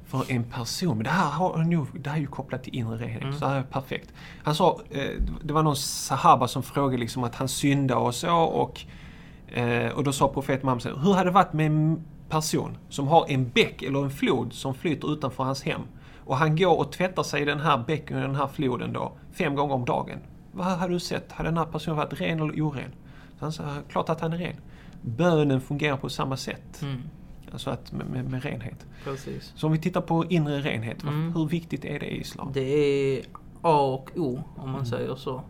för 0.07 0.25
en 0.29 0.45
person. 0.45 0.97
Men 0.97 1.05
det 1.05 1.11
här, 1.11 1.31
har 1.31 1.57
han 1.57 1.87
det 1.95 2.11
här 2.11 2.17
är 2.17 2.21
ju 2.21 2.27
kopplat 2.27 2.63
till 2.63 2.75
inre 2.75 2.97
renhet. 2.97 3.23
Mm. 3.23 3.35
Så 3.35 3.45
det 3.45 3.51
här 3.51 3.59
är 3.59 3.63
perfekt. 3.63 4.13
Han 4.45 4.55
sa, 4.55 4.81
eh, 4.91 5.11
det 5.43 5.53
var 5.53 5.63
någon 5.63 5.77
sahaba 5.77 6.49
som 6.49 6.63
frågade 6.63 6.99
liksom 6.99 7.25
att 7.25 7.35
han 7.35 7.49
syndade 7.49 8.01
och 8.01 8.15
så. 8.15 8.37
Och, 8.37 8.81
eh, 9.55 9.93
och 9.93 10.05
då 10.05 10.13
sa 10.13 10.29
profeten 10.29 10.67
Muhammed 10.67 11.05
hur 11.05 11.13
hade 11.13 11.31
det 11.31 11.35
varit 11.35 11.53
med 11.53 11.67
en 11.67 12.05
person 12.29 12.77
som 12.89 13.09
har 13.09 13.27
en 13.29 13.49
bäck 13.51 13.83
eller 13.83 14.05
en 14.05 14.11
flod 14.11 14.53
som 14.53 14.75
flyter 14.75 15.13
utanför 15.13 15.45
hans 15.45 15.63
hem. 15.63 15.81
Och 16.25 16.37
han 16.37 16.57
går 16.57 16.79
och 16.79 16.93
tvättar 16.93 17.23
sig 17.23 17.43
i 17.43 17.45
den 17.45 17.61
här 17.61 17.85
bäcken 17.87 18.17
och 18.17 18.23
den 18.23 18.35
här 18.37 18.47
floden 18.47 18.93
då, 18.93 19.13
fem 19.33 19.55
gånger 19.55 19.75
om 19.75 19.85
dagen. 19.85 20.19
Vad 20.53 20.67
hade 20.67 20.93
du 20.93 21.01
sett? 21.01 21.33
Hade 21.33 21.49
den 21.49 21.59
här 21.59 21.65
personen 21.65 21.97
varit 21.97 22.21
ren 22.21 22.41
eller 22.41 22.61
oren? 22.63 22.91
Så 23.39 23.45
han 23.45 23.53
sa, 23.53 23.63
klart 23.89 24.09
att 24.09 24.21
han 24.21 24.33
är 24.33 24.39
ren. 24.39 24.57
Bönen 25.03 25.61
fungerar 25.61 25.97
på 25.97 26.09
samma 26.09 26.37
sätt. 26.37 26.83
Mm, 26.83 27.03
Alltså 27.53 27.71
att 27.71 27.93
med, 27.93 28.07
med, 28.07 28.31
med 28.31 28.43
renhet. 28.45 28.87
precis. 29.05 29.53
Så 29.57 29.67
om 29.67 29.73
vi 29.73 29.79
tittar 29.79 30.01
på 30.01 30.25
inre 30.25 30.61
renhet, 30.61 31.03
Mm. 31.03 31.33
hur 31.35 31.47
viktigt 31.47 31.85
är 31.85 31.99
det 32.01 32.07
i 32.07 32.21
islam? 32.21 32.51
Det 32.53 32.61
är 32.61 33.23
A 33.63 33.81
och 33.81 34.11
O 34.17 34.43
om 34.57 34.65
man 34.71 34.75
Mm. 34.75 34.87
säger 34.87 35.15
så. 35.17 35.43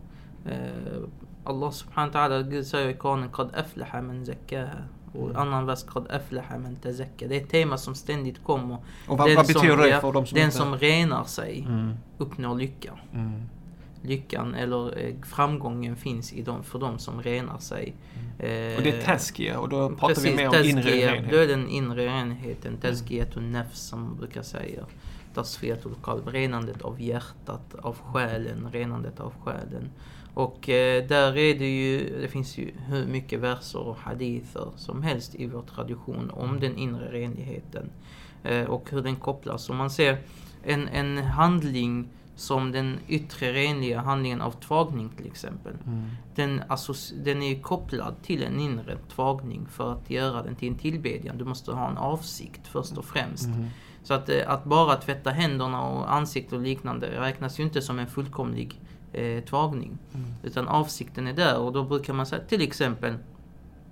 Eh, 1.45 1.49
Allah 1.49 1.71
subhanahu 1.71 2.13
wa 2.13 2.19
ta'ala, 2.27 2.63
säger 2.63 2.89
i 2.89 2.93
Koranen 2.93 3.29
Qad 3.29 3.49
aflaha 3.55 4.01
man 4.01 4.25
zakkaha. 4.25 4.77
Och 5.13 5.29
Mm. 5.29 5.35
annan 5.41 5.65
vers 5.65 5.83
Qad 5.83 6.07
aflaha 6.11 6.57
man 6.57 6.75
tazakka. 6.75 7.27
Det 7.27 7.35
är 7.37 7.41
ett 7.41 7.49
tema 7.49 7.77
som 7.77 7.95
ständigt 7.95 8.43
kommer. 8.43 8.77
Och 9.07 9.17
vad, 9.17 9.27
Den 9.29 9.35
vad 9.35 9.47
betyder 9.47 9.69
som- 9.77 9.79
det 9.85 10.01
för 10.01 10.11
de 10.11 10.25
som 10.25 10.35
Den 10.35 10.45
inte... 10.45 10.57
som 10.57 10.75
renar 10.77 11.23
sig 11.23 11.59
Mm, 11.67 11.93
uppnår 12.17 12.55
lycka. 12.55 12.91
mm, 13.13 13.41
Lyckan 14.05 14.55
eller 14.55 14.97
eh, 15.05 15.15
framgången 15.23 15.95
finns 15.95 16.33
i 16.33 16.41
dem, 16.41 16.63
för 16.63 16.79
de 16.79 16.99
som 16.99 17.21
renar 17.21 17.57
sig. 17.57 17.95
Eh, 18.39 18.49
Mm. 18.51 18.77
Och 18.77 18.83
det 18.83 18.89
är 18.97 19.01
tazkiya 19.01 19.59
och 19.59 19.69
då 19.69 19.89
pratar 19.89 20.07
vi 20.07 20.13
Precis, 20.15 20.35
mer 20.35 20.47
om 20.47 20.55
inre 20.55 20.83
tazkiya, 20.83 21.13
renhet. 21.13 21.31
Då 21.31 21.37
är 21.37 21.47
den 21.47 21.67
inre 21.67 22.05
renheten. 22.05 22.77
Tazkiyatun 22.77 23.51
nafs 23.51 23.79
som 23.79 24.01
man 24.03 24.15
brukar 24.15 24.41
säga. 24.41 24.83
Tasfiyatul 25.33 25.95
qalb, 26.03 26.27
renandet 26.27 26.81
av 26.81 27.01
hjärtat, 27.01 27.75
av 27.81 27.97
själen, 27.97 28.67
renandet 28.71 29.19
av 29.19 29.33
själen. 29.43 29.89
Och 30.33 30.69
eh, 30.69 31.07
där 31.07 31.37
är 31.37 31.59
det 31.59 31.69
ju, 31.81 32.21
det 32.21 32.27
finns 32.27 32.57
ju 32.57 32.71
hur 32.87 33.05
mycket 33.05 33.39
verser 33.39 33.79
och 33.79 33.97
hadither 33.97 34.67
som 34.75 35.03
helst 35.03 35.35
i 35.35 35.47
vår 35.47 35.61
tradition 35.61 36.29
om 36.33 36.59
den 36.59 36.77
inre 36.77 37.11
renligheten. 37.11 37.89
Eh, 38.43 38.63
och 38.63 38.89
hur 38.91 39.01
den 39.01 39.15
kopplas. 39.15 39.69
Om 39.69 39.77
man 39.77 39.89
ser 39.89 40.17
en, 40.63 40.87
en 40.87 41.17
handling 41.17 42.07
som 42.35 42.71
den 42.71 42.99
yttre 43.07 43.53
renliga 43.53 44.01
handlingen 44.01 44.41
av 44.41 44.51
tvagning 44.51 45.09
till 45.09 45.25
exempel. 45.25 45.73
Mm, 45.85 46.03
Den, 46.35 46.61
den 47.23 47.41
är 47.41 47.61
kopplad 47.61 48.15
till 48.23 48.43
en 48.43 48.59
inre 48.59 48.97
tvagning 49.15 49.67
för 49.71 49.91
att 49.91 50.09
göra 50.09 50.43
den 50.43 50.55
till 50.55 50.67
en 50.67 50.77
tillbedjan. 50.77 51.37
Du 51.37 51.45
måste 51.45 51.71
ha 51.71 51.89
en 51.89 51.97
avsikt 51.97 52.67
först 52.67 52.97
och 52.97 53.05
främst. 53.05 53.45
mm, 53.45 53.65
Så 54.03 54.13
att, 54.13 54.29
eh, 54.29 54.35
att 54.49 54.63
bara 54.65 54.95
tvätta 54.95 55.29
händerna 55.29 55.81
och 55.87 56.13
ansiktet 56.13 56.53
och 56.53 56.61
liknande 56.61 57.21
räknas 57.21 57.59
ju 57.59 57.63
inte 57.63 57.81
som 57.81 57.99
en 57.99 58.07
fullkomlig 58.07 58.81
eh, 59.13 59.43
tvagning. 59.43 59.97
mm, 60.13 60.25
Utan 60.43 60.67
avsikten 60.67 61.27
är 61.27 61.33
där 61.33 61.57
och 61.59 61.73
då 61.73 61.83
brukar 61.83 62.13
man 62.13 62.25
säga 62.25 62.41
till 62.47 62.61
exempel 62.61 63.13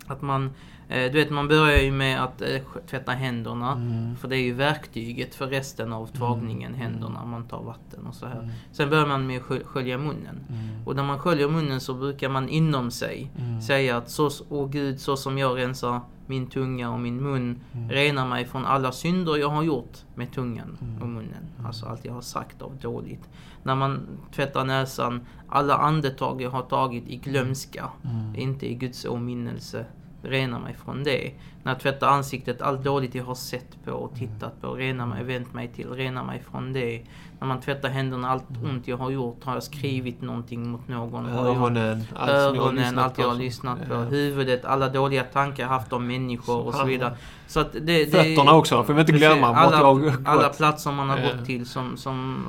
att 0.08 0.22
man, 0.22 0.46
eh, 0.90 1.12
du 1.12 1.20
vet 1.20 1.30
man 1.30 1.48
börjar 1.48 1.82
ju 1.82 1.92
med 1.92 2.24
att 2.24 2.42
eh, 2.42 2.62
tvätta 2.90 3.12
händerna. 3.12 3.72
mm, 3.72 4.16
För 4.16 4.28
det 4.28 4.38
är 4.38 4.42
ju 4.44 4.54
verktyget 4.54 5.36
för 5.36 5.48
resten 5.48 5.94
av 5.94 6.08
tvagningen, 6.08 6.76
Mm. 6.76 6.82
händerna, 6.92 7.26
man 7.26 7.48
tar 7.48 7.64
vatten 7.64 8.06
och 8.08 8.16
så 8.16 8.26
här. 8.26 8.40
mm, 8.40 8.50
Sen 8.72 8.90
börjar 8.90 9.08
man 9.08 9.28
med 9.28 9.38
att 9.38 9.44
skö- 9.44 9.64
skölja 9.66 9.98
munnen. 9.98 10.40
mm, 10.50 10.88
Och 10.88 10.96
när 10.96 11.04
man 11.04 11.20
sköljer 11.20 11.48
munnen 11.48 11.80
så 11.80 11.94
brukar 11.94 12.30
man 12.30 12.50
inom 12.50 12.92
sig 12.92 13.32
mm, 13.38 13.62
säga 13.62 13.98
att 13.98 14.10
så, 14.10 14.30
åh 14.50 14.70
Gud, 14.70 15.00
så 15.00 15.18
som 15.18 15.38
jag 15.38 15.58
rensar 15.58 16.00
min 16.32 16.48
tunga 16.48 16.92
och 16.92 17.00
min 17.00 17.24
mun, 17.24 17.60
mm. 17.74 17.90
renar 17.90 18.28
mig 18.28 18.46
från 18.46 18.66
alla 18.66 18.92
synder 18.92 19.38
jag 19.38 19.50
har 19.50 19.64
gjort 19.64 19.98
med 20.16 20.32
tungan 20.32 20.78
Mm. 20.82 21.02
och 21.02 21.08
munnen. 21.08 21.46
Mm. 21.58 21.66
Alltså 21.66 21.86
allt 21.86 22.06
jag 22.06 22.14
har 22.14 22.22
sagt 22.22 22.62
av 22.62 22.76
dåligt. 22.82 23.30
När 23.64 23.76
man 23.76 24.08
tvättar 24.36 24.66
näsan, 24.66 25.22
alla 25.50 25.76
andetag 25.78 26.42
jag 26.42 26.50
har 26.52 26.62
tagit 26.62 27.08
i 27.08 27.16
glömska, 27.18 27.90
Mm. 28.04 28.36
inte 28.36 28.72
i 28.72 28.74
Guds 28.76 29.06
åminnelse, 29.06 29.86
renar 30.24 30.60
mig 30.60 30.76
från 30.86 31.04
det. 31.04 31.32
När 31.64 31.72
jag 31.72 31.80
tvättar 31.80 32.08
ansiktet, 32.08 32.62
allt 32.62 32.84
dåligt 32.84 33.16
jag 33.16 33.24
har 33.24 33.36
sett 33.36 33.84
på 33.86 33.92
och 33.92 34.16
tittat 34.16 34.62
på, 34.62 34.74
renar 34.74 35.06
mig, 35.06 35.24
vänt 35.24 35.54
mig 35.54 35.68
till, 35.68 35.90
renar 35.90 36.24
mig 36.24 36.44
från 36.52 36.74
det. 36.74 37.02
När 37.40 37.48
man 37.48 37.62
tvättar 37.62 37.90
händerna, 37.90 38.30
allt 38.30 38.44
ont 38.64 38.88
jag 38.88 38.98
har 38.98 39.10
gjort, 39.12 39.44
har 39.44 39.54
jag 39.54 39.64
skrivit 39.64 40.22
någonting 40.22 40.70
mot 40.72 40.88
någon? 40.88 41.26
Öronen, 41.30 42.04
allt 42.16 42.30
som 42.30 42.38
jag 42.38 42.62
har 42.62 42.68
öronen, 42.68 42.76
lyssnat 42.84 43.06
allt 43.06 43.18
jag 43.18 43.26
har 43.28 43.34
på. 43.36 43.40
lyssnat 43.42 43.88
på, 43.88 43.94
Ja. 43.94 44.02
huvudet, 44.04 44.66
alla 44.66 44.90
dåliga 44.90 45.24
tankar 45.24 45.64
jag 45.64 45.70
haft 45.70 45.94
om 45.94 46.08
människor 46.08 46.66
och 46.68 46.74
så 46.74 46.86
vidare. 46.86 47.18
Så 47.48 47.60
att 47.60 47.72
det, 47.74 47.80
det, 47.82 48.12
Fötterna 48.12 48.54
också, 48.54 48.84
får 48.84 48.94
vi 48.94 49.00
inte 49.02 49.12
glömma 49.14 49.48
alla, 49.48 49.78
alla 50.26 50.50
platser 50.50 50.92
man 50.92 51.10
har 51.10 51.18
Ja. 51.18 51.34
gått 51.34 51.46
till 51.46 51.66
som, 51.66 51.98
som 51.98 52.46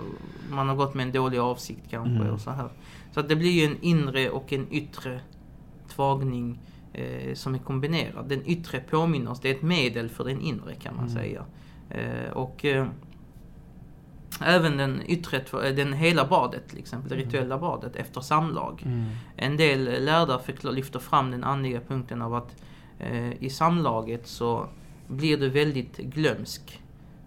man 0.50 0.68
har 0.68 0.76
gått 0.76 0.94
med 0.94 1.06
en 1.06 1.12
dålig 1.12 1.38
avsikt 1.38 1.82
kanske. 1.90 2.10
Mm. 2.10 2.30
Och 2.34 2.40
så 2.40 2.50
här. 2.50 2.68
så 3.14 3.20
att 3.20 3.28
det 3.28 3.36
blir 3.36 3.50
ju 3.50 3.64
en 3.66 3.76
inre 3.80 4.30
och 4.30 4.52
en 4.52 4.66
yttre 4.70 5.20
tvagning 5.94 6.58
eh, 6.92 7.34
som 7.34 7.54
är 7.54 7.58
kombinerad. 7.58 8.28
Den 8.28 8.46
yttre 8.46 8.80
påminner 8.80 9.30
oss, 9.30 9.40
det 9.40 9.50
är 9.50 9.54
ett 9.54 9.62
medel 9.62 10.08
för 10.08 10.24
den 10.24 10.40
inre 10.40 10.74
kan 10.74 10.96
man 10.96 11.04
Mm. 11.08 11.14
säga. 11.22 11.44
Eh, 11.90 12.32
och 12.32 12.64
eh, 12.64 12.86
även 14.44 14.76
den 14.76 15.02
yttre, 15.06 15.40
tv- 15.40 15.72
den 15.72 15.92
hela 15.92 16.24
badet 16.26 16.68
till 16.68 16.78
exempel, 16.78 17.08
det 17.08 17.14
Mm. 17.14 17.26
rituella 17.26 17.58
badet 17.58 17.96
efter 17.96 18.20
samlag. 18.20 18.82
Mm. 18.86 19.04
En 19.36 19.56
del 19.56 20.04
lärda 20.04 20.40
lyfter 20.62 20.98
fram 20.98 21.30
den 21.30 21.44
andliga 21.44 21.80
punkten 21.80 22.22
av 22.22 22.34
att 22.34 22.56
eh, 22.98 23.32
i 23.42 23.50
samlaget 23.50 24.26
så 24.26 24.66
blir 25.08 25.36
du 25.36 25.48
väldigt 25.48 25.96
glömsk. 25.96 26.78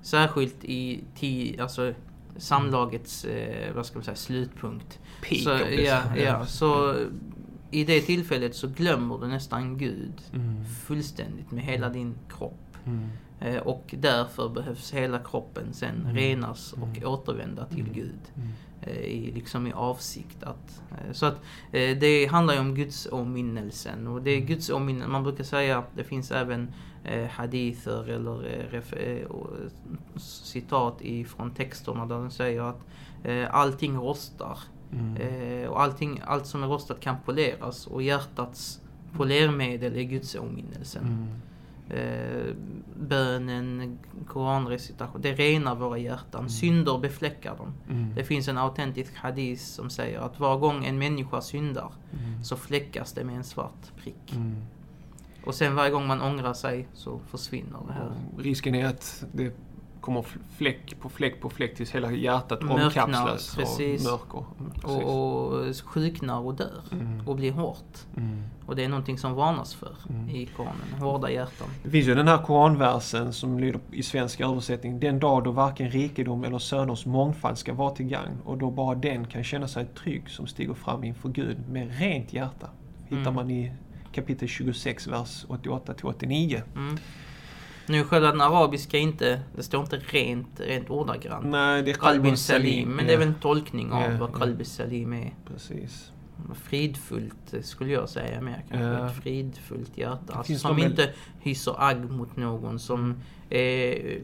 Särskilt 0.01 0.63
i 0.63 1.03
ti, 1.15 1.59
alltså, 1.59 1.93
samlagets 2.37 3.25
eh, 3.25 3.73
vad 3.75 3.85
ska 3.85 3.95
man 3.95 4.03
säga, 4.03 4.15
slutpunkt. 4.15 4.99
Peak 5.21 5.41
Så, 5.41 5.49
ja, 5.85 6.01
ja, 6.17 6.45
så 6.45 6.95
i 7.75 7.83
det 7.83 8.01
tillfället 8.01 8.55
så 8.55 8.67
glömmer 8.67 9.17
du 9.17 9.27
nästan 9.27 9.77
Gud 9.77 10.21
Mm. 10.33 10.65
fullständigt 10.65 11.51
med 11.51 11.63
hela 11.63 11.89
din 11.89 12.15
kropp. 12.29 12.77
Mm. 12.85 13.09
Eh, 13.39 13.57
och 13.61 13.95
därför 13.97 14.49
behövs 14.49 14.93
hela 14.93 15.19
kroppen 15.19 15.73
sen 15.73 15.95
Mm. 16.01 16.15
renas 16.15 16.73
och 16.73 16.97
Mm. 16.97 17.07
återvända 17.09 17.65
till 17.65 17.79
Mm. 17.81 17.93
Gud. 17.93 18.19
Mm. 18.35 18.49
Eh, 18.81 18.97
i, 18.97 19.31
liksom 19.31 19.67
i 19.67 19.73
avsikt 19.73 20.43
att... 20.43 20.81
Eh, 20.91 21.11
så 21.13 21.25
att 21.25 21.41
det 21.71 22.25
handlar 22.31 22.53
ju 22.53 22.59
om 22.59 22.75
Guds 22.75 23.07
åminnelsen 23.11 24.07
och 24.07 24.21
det 24.21 24.31
är 24.31 24.35
Mm. 24.37 24.47
Guds 24.47 24.69
åminnelse. 24.69 25.09
Man 25.09 25.23
brukar 25.23 25.43
säga, 25.43 25.83
det 25.95 26.03
finns 26.03 26.31
även 26.31 26.73
hadither 27.31 28.09
eller 28.09 28.43
citat 30.19 31.01
ifrån 31.01 31.51
texterna 31.51 32.05
där 32.05 32.17
den 32.19 32.31
säger 32.31 32.61
att 32.61 32.81
allting 33.49 33.97
rostar. 33.97 34.57
Mm. 34.99 35.17
Eh, 35.63 35.69
och 35.69 35.81
allting, 35.81 36.21
allt 36.25 36.45
som 36.45 36.63
är 36.63 36.67
rostat 36.67 36.99
kan 36.99 37.15
poleras 37.25 37.87
och 37.87 38.01
hjärtats 38.03 38.81
polermedel 39.17 39.95
är 39.95 40.03
Guds 40.03 40.35
åminnelsen. 40.35 41.03
Mm. 41.05 41.99
eh, 41.99 42.53
bönen, 42.99 43.97
koranrecitation. 44.27 45.21
Det 45.21 45.33
renar 45.33 45.75
våra 45.75 45.97
hjärtan. 45.97 46.49
Synder 46.49 46.97
befläckar 46.97 47.57
dem. 47.57 47.73
Mm. 47.89 48.15
Det 48.15 48.23
finns 48.23 48.47
en 48.47 48.57
autentisk 48.57 49.15
hadith 49.15 49.61
som 49.63 49.89
säger 49.89 50.19
att 50.19 50.39
var 50.39 50.57
gång 50.57 50.85
en 50.85 50.97
människa 50.97 51.41
syndar 51.41 51.91
Mm. 52.13 52.43
så 52.43 52.55
fläckas 52.55 53.13
det 53.13 53.23
med 53.23 53.35
en 53.35 53.43
svart 53.43 53.91
prick. 54.03 54.33
Mm. 54.35 54.55
Och 55.45 55.55
sen 55.55 55.75
varje 55.75 55.91
gång 55.91 56.07
man 56.07 56.21
ångrar 56.21 56.53
sig 56.53 56.87
så 56.93 57.19
försvinner 57.19 57.79
det 57.87 57.93
här. 57.93 58.11
Och 58.35 58.43
Risken 58.43 58.75
är 58.75 58.85
att 58.85 59.25
det 59.33 59.53
kommer 60.05 60.25
fläck 60.57 60.99
på 60.99 61.09
fläck 61.09 61.41
på 61.41 61.49
fläck 61.49 61.75
tills 61.75 61.91
hela 61.95 62.11
hjärtat 62.11 62.61
Mörknar, 62.61 62.85
omkapslas 62.85 63.55
precis. 63.55 64.07
av 64.07 64.11
mörker. 64.11 64.45
Precis. 64.81 65.03
Och, 65.03 65.53
och 65.53 65.75
sjuknar 65.89 66.39
och 66.39 66.53
dör. 66.55 66.81
Mm. 66.91 67.27
Och 67.27 67.35
blir 67.35 67.51
hårt. 67.51 67.97
Mm. 68.17 68.43
Och 68.65 68.75
det 68.75 68.83
är 68.83 68.89
någonting 68.89 69.17
som 69.17 69.33
varnas 69.33 69.73
för 69.73 69.95
Mm. 70.09 70.29
i 70.29 70.45
Koranen. 70.45 70.99
Hårda 70.99 71.29
hjärtan. 71.31 71.67
Det 71.83 71.89
finns 71.89 72.07
ju 72.07 72.15
den 72.15 72.27
här 72.27 72.37
koranversen 72.37 73.33
som 73.33 73.59
lyder 73.59 73.79
i 73.91 74.03
svensk 74.03 74.41
översättning. 74.41 74.99
Den 74.99 75.19
dag 75.19 75.43
då 75.43 75.51
varken 75.51 75.89
rikedom 75.91 76.43
eller 76.43 76.59
söners 76.59 77.05
mångfald 77.05 77.57
ska 77.57 77.73
vara 77.73 77.91
till 77.95 78.05
gagn 78.05 78.37
och 78.45 78.57
då 78.57 78.71
bara 78.71 78.95
den 78.95 79.27
kan 79.27 79.43
känna 79.43 79.67
sig 79.67 79.85
trygg 79.85 80.29
som 80.29 80.47
stiger 80.47 80.73
fram 80.73 81.03
inför 81.03 81.29
Gud 81.29 81.57
med 81.69 81.99
rent 81.99 82.33
hjärta. 82.33 82.67
Hittar 83.03 83.21
Mm. 83.21 83.33
man 83.33 83.51
i 83.51 83.71
kapitel 84.11 84.47
26, 84.47 85.07
vers 85.07 85.45
88-89. 85.49 86.61
Mm. 86.75 86.97
Nu 87.87 88.03
själva 88.03 88.31
den 88.31 88.41
arabiska 88.41 88.97
inte, 88.97 89.41
det 89.55 89.63
står 89.63 89.81
inte 89.81 89.97
rent, 89.97 90.59
rent 90.59 90.89
ordagrant. 90.89 91.45
Nej, 91.45 91.83
det 91.83 91.91
är 91.91 91.95
Qalbin 91.95 92.37
Salim, 92.37 92.89
men 92.89 93.05
det 93.05 93.11
är 93.11 93.13
ja. 93.13 93.19
väl 93.19 93.27
en 93.27 93.35
tolkning 93.35 93.91
av 93.91 94.11
Ja, 94.11 94.17
vad 94.19 94.29
ja. 94.29 94.39
Qalbin 94.39 94.65
Salim 94.65 95.13
är. 95.13 95.33
Precis. 95.47 96.11
Fridfullt 96.63 97.53
eh, 97.53 97.61
skulle 97.61 97.91
jag 97.91 98.09
säga 98.09 98.41
mer 98.41 98.63
kanske. 98.69 98.87
Ja. 98.87 99.07
Ett 99.07 99.23
fridfullt 99.23 99.97
hjärta. 99.97 100.33
Alltså, 100.33 100.55
som 100.55 100.79
inte 100.79 101.09
hyser 101.41 101.75
agg 101.77 102.11
mot 102.11 102.35
någon. 102.35 102.79
Som 102.79 103.15
är 103.49 104.19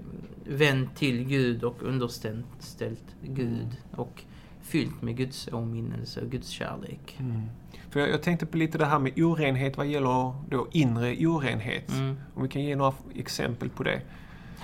vänd 0.46 0.96
till 0.96 1.24
Gud 1.24 1.64
och 1.64 1.84
underställt 1.84 3.16
Gud. 3.22 3.78
Och 3.92 4.24
fyllt 4.64 5.02
med 5.02 5.18
Guds 5.18 5.50
åminnelse 5.54 6.22
och 6.22 6.30
Guds 6.30 6.48
kärlek. 6.50 7.16
Mm. 7.20 7.42
För 7.90 8.00
jag, 8.00 8.10
jag 8.10 8.24
tänkte 8.24 8.46
på 8.46 8.58
lite 8.58 8.78
det 8.78 8.86
här 8.86 9.00
med 9.00 9.20
orenhet 9.20 9.78
vad 9.78 9.88
gäller 9.88 10.34
då 10.50 10.68
inre 10.72 11.28
orenhet. 11.28 11.92
Mm. 11.92 12.16
Om 12.36 12.44
vi 12.44 12.50
kan 12.50 12.64
ge 12.64 12.76
några 12.76 12.94
exempel 13.16 13.70
på 13.70 13.84
det. 13.84 14.02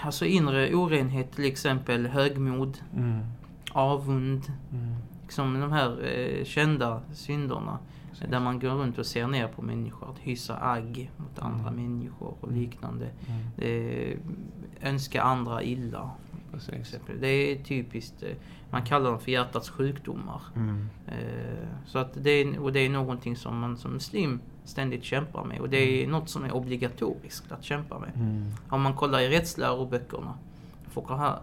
Alltså 0.01 0.25
inre 0.25 0.73
orenhet 0.75 1.31
till 1.31 1.45
exempel 1.45 2.07
högmod, 2.07 2.77
Mm. 2.95 3.19
avund. 3.71 4.41
Mm. 4.73 4.95
Liksom 5.23 5.59
de 5.59 5.71
här 5.71 6.05
eh, 6.05 6.45
kända 6.45 7.01
synderna. 7.13 7.79
Precis. 8.09 8.27
Där 8.29 8.39
man 8.39 8.59
går 8.59 8.69
runt 8.69 8.97
och 8.97 9.05
ser 9.05 9.27
ner 9.27 9.47
på 9.47 9.61
människor. 9.61 10.09
Att 10.11 10.19
hysa 10.19 10.57
agg 10.61 11.11
mot 11.17 11.39
andra 11.39 11.69
Mm. 11.69 11.75
människor 11.83 12.35
och 12.41 12.51
liknande. 12.51 13.09
Mm. 13.27 13.43
Eh, 13.57 14.17
önska 14.89 15.21
andra 15.21 15.63
illa. 15.63 16.11
Till 16.51 16.59
Precis. 16.59 16.73
exempel. 16.73 17.21
Det 17.21 17.27
är 17.27 17.63
typiskt. 17.63 18.23
Eh, 18.23 18.29
man 18.69 18.85
kallar 18.85 19.09
dem 19.11 19.19
för 19.19 19.31
hjärtats 19.31 19.69
sjukdomar. 19.69 20.41
Mm. 20.55 20.89
Eh, 21.07 21.67
så 21.85 21.99
att 21.99 22.23
det 22.23 22.29
är, 22.31 22.59
och 22.59 22.73
det 22.73 22.79
är 22.79 22.89
någonting 22.89 23.35
som 23.35 23.59
man 23.59 23.77
som 23.77 23.91
muslim 23.93 24.39
ständigt 24.63 25.03
kämpar 25.03 25.43
med. 25.45 25.59
Och 25.59 25.69
det 25.69 26.03
är 26.03 26.07
något 26.07 26.29
som 26.29 26.43
är 26.45 26.51
obligatoriskt 26.55 27.51
att 27.51 27.63
kämpa 27.63 27.99
med. 27.99 28.11
Mm. 28.15 28.45
Om 28.69 28.81
man 28.81 28.93
kollar 28.93 29.19
i 29.19 29.29
rättsläroböckerna, 29.29 30.33
Fuqaha, 30.89 31.39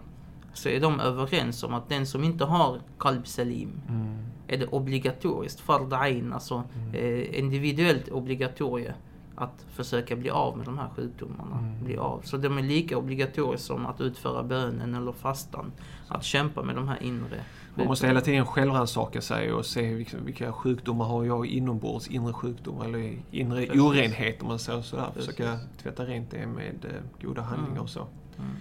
så 0.53 0.69
är 0.69 0.79
de 0.81 0.99
överens 0.99 1.63
om 1.63 1.73
att 1.73 1.89
den 1.89 2.05
som 2.05 2.23
inte 2.23 2.45
har 2.45 2.79
kalb 2.99 3.27
salim 3.27 3.81
Mm. 3.89 4.17
är 4.47 4.57
det 4.57 4.67
obligatoriskt, 4.67 5.59
fard 5.59 5.93
ain, 5.93 6.33
alltså 6.33 6.63
eh, 6.93 7.39
individuellt 7.39 8.09
obligatorie 8.09 8.93
att 9.35 9.65
försöka 9.73 10.15
bli 10.15 10.29
av 10.29 10.57
med 10.57 10.65
de 10.65 10.77
här 10.77 10.89
sjukdomarna. 10.95 11.57
Mm. 11.59 11.83
Bli 11.83 11.97
av. 11.97 12.21
Så 12.23 12.37
de 12.37 12.57
är 12.57 12.61
lika 12.61 12.97
obligatoriska 12.97 13.65
som 13.67 13.85
att 13.85 14.01
utföra 14.01 14.43
bönen 14.43 14.95
eller 14.95 15.11
fastan. 15.11 15.71
Att 16.07 16.23
kämpa 16.23 16.63
med 16.63 16.75
de 16.75 16.87
här 16.87 17.03
inre. 17.03 17.43
Man 17.75 17.87
måste 17.87 18.07
hela 18.07 18.21
tiden 18.21 18.45
självrannsaka 18.45 19.21
sig 19.21 19.53
och 19.53 19.65
se 19.65 19.93
vilka, 19.93 20.17
vilka 20.17 20.51
sjukdomar 20.51 21.05
har 21.05 21.23
jag 21.23 21.45
inombords, 21.45 22.07
inre 22.07 22.33
sjukdomar 22.33 22.85
eller 22.85 23.17
inre 23.31 23.65
Precis. 23.65 23.81
orenhet 23.81 24.41
om 24.41 24.47
man 24.47 24.59
säger 24.59 24.81
sådär. 24.81 25.05
Precis. 25.13 25.35
Försöka 25.35 25.59
tvätta 25.83 26.05
rent 26.05 26.31
det 26.31 26.47
med 26.47 26.85
eh, 26.85 27.25
goda 27.27 27.41
handlingar 27.41 27.71
Mm. 27.71 27.83
och 27.83 27.89
så. 27.89 27.99
Mm. 28.37 28.51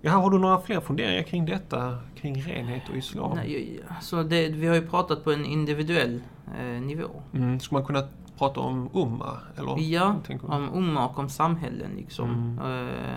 Jaha, 0.00 0.16
har 0.16 0.30
du 0.30 0.38
några 0.38 0.60
fler 0.60 0.80
funderingar 0.80 1.22
kring 1.22 1.46
detta? 1.46 1.98
Kring 2.16 2.42
renhet 2.42 2.82
och 2.90 2.96
islam? 2.96 3.36
Nej, 3.36 3.80
alltså 3.88 4.22
det, 4.22 4.48
vi 4.48 4.66
har 4.66 4.74
ju 4.74 4.86
pratat 4.88 5.24
på 5.24 5.32
en 5.32 5.44
individuell 5.44 6.20
eh, 6.58 6.64
nivå. 6.64 7.22
Mm, 7.34 7.60
ska 7.60 7.74
man 7.74 7.84
kunna 7.84 8.08
prata 8.38 8.60
om 8.60 8.88
umma? 8.94 9.38
Eller? 9.56 9.78
Ja, 9.92 10.16
om 10.42 10.70
umma 10.74 11.08
och 11.08 11.18
om 11.18 11.28
samhällen 11.28 11.90
liksom. 11.96 12.58
Eh, 12.64 13.16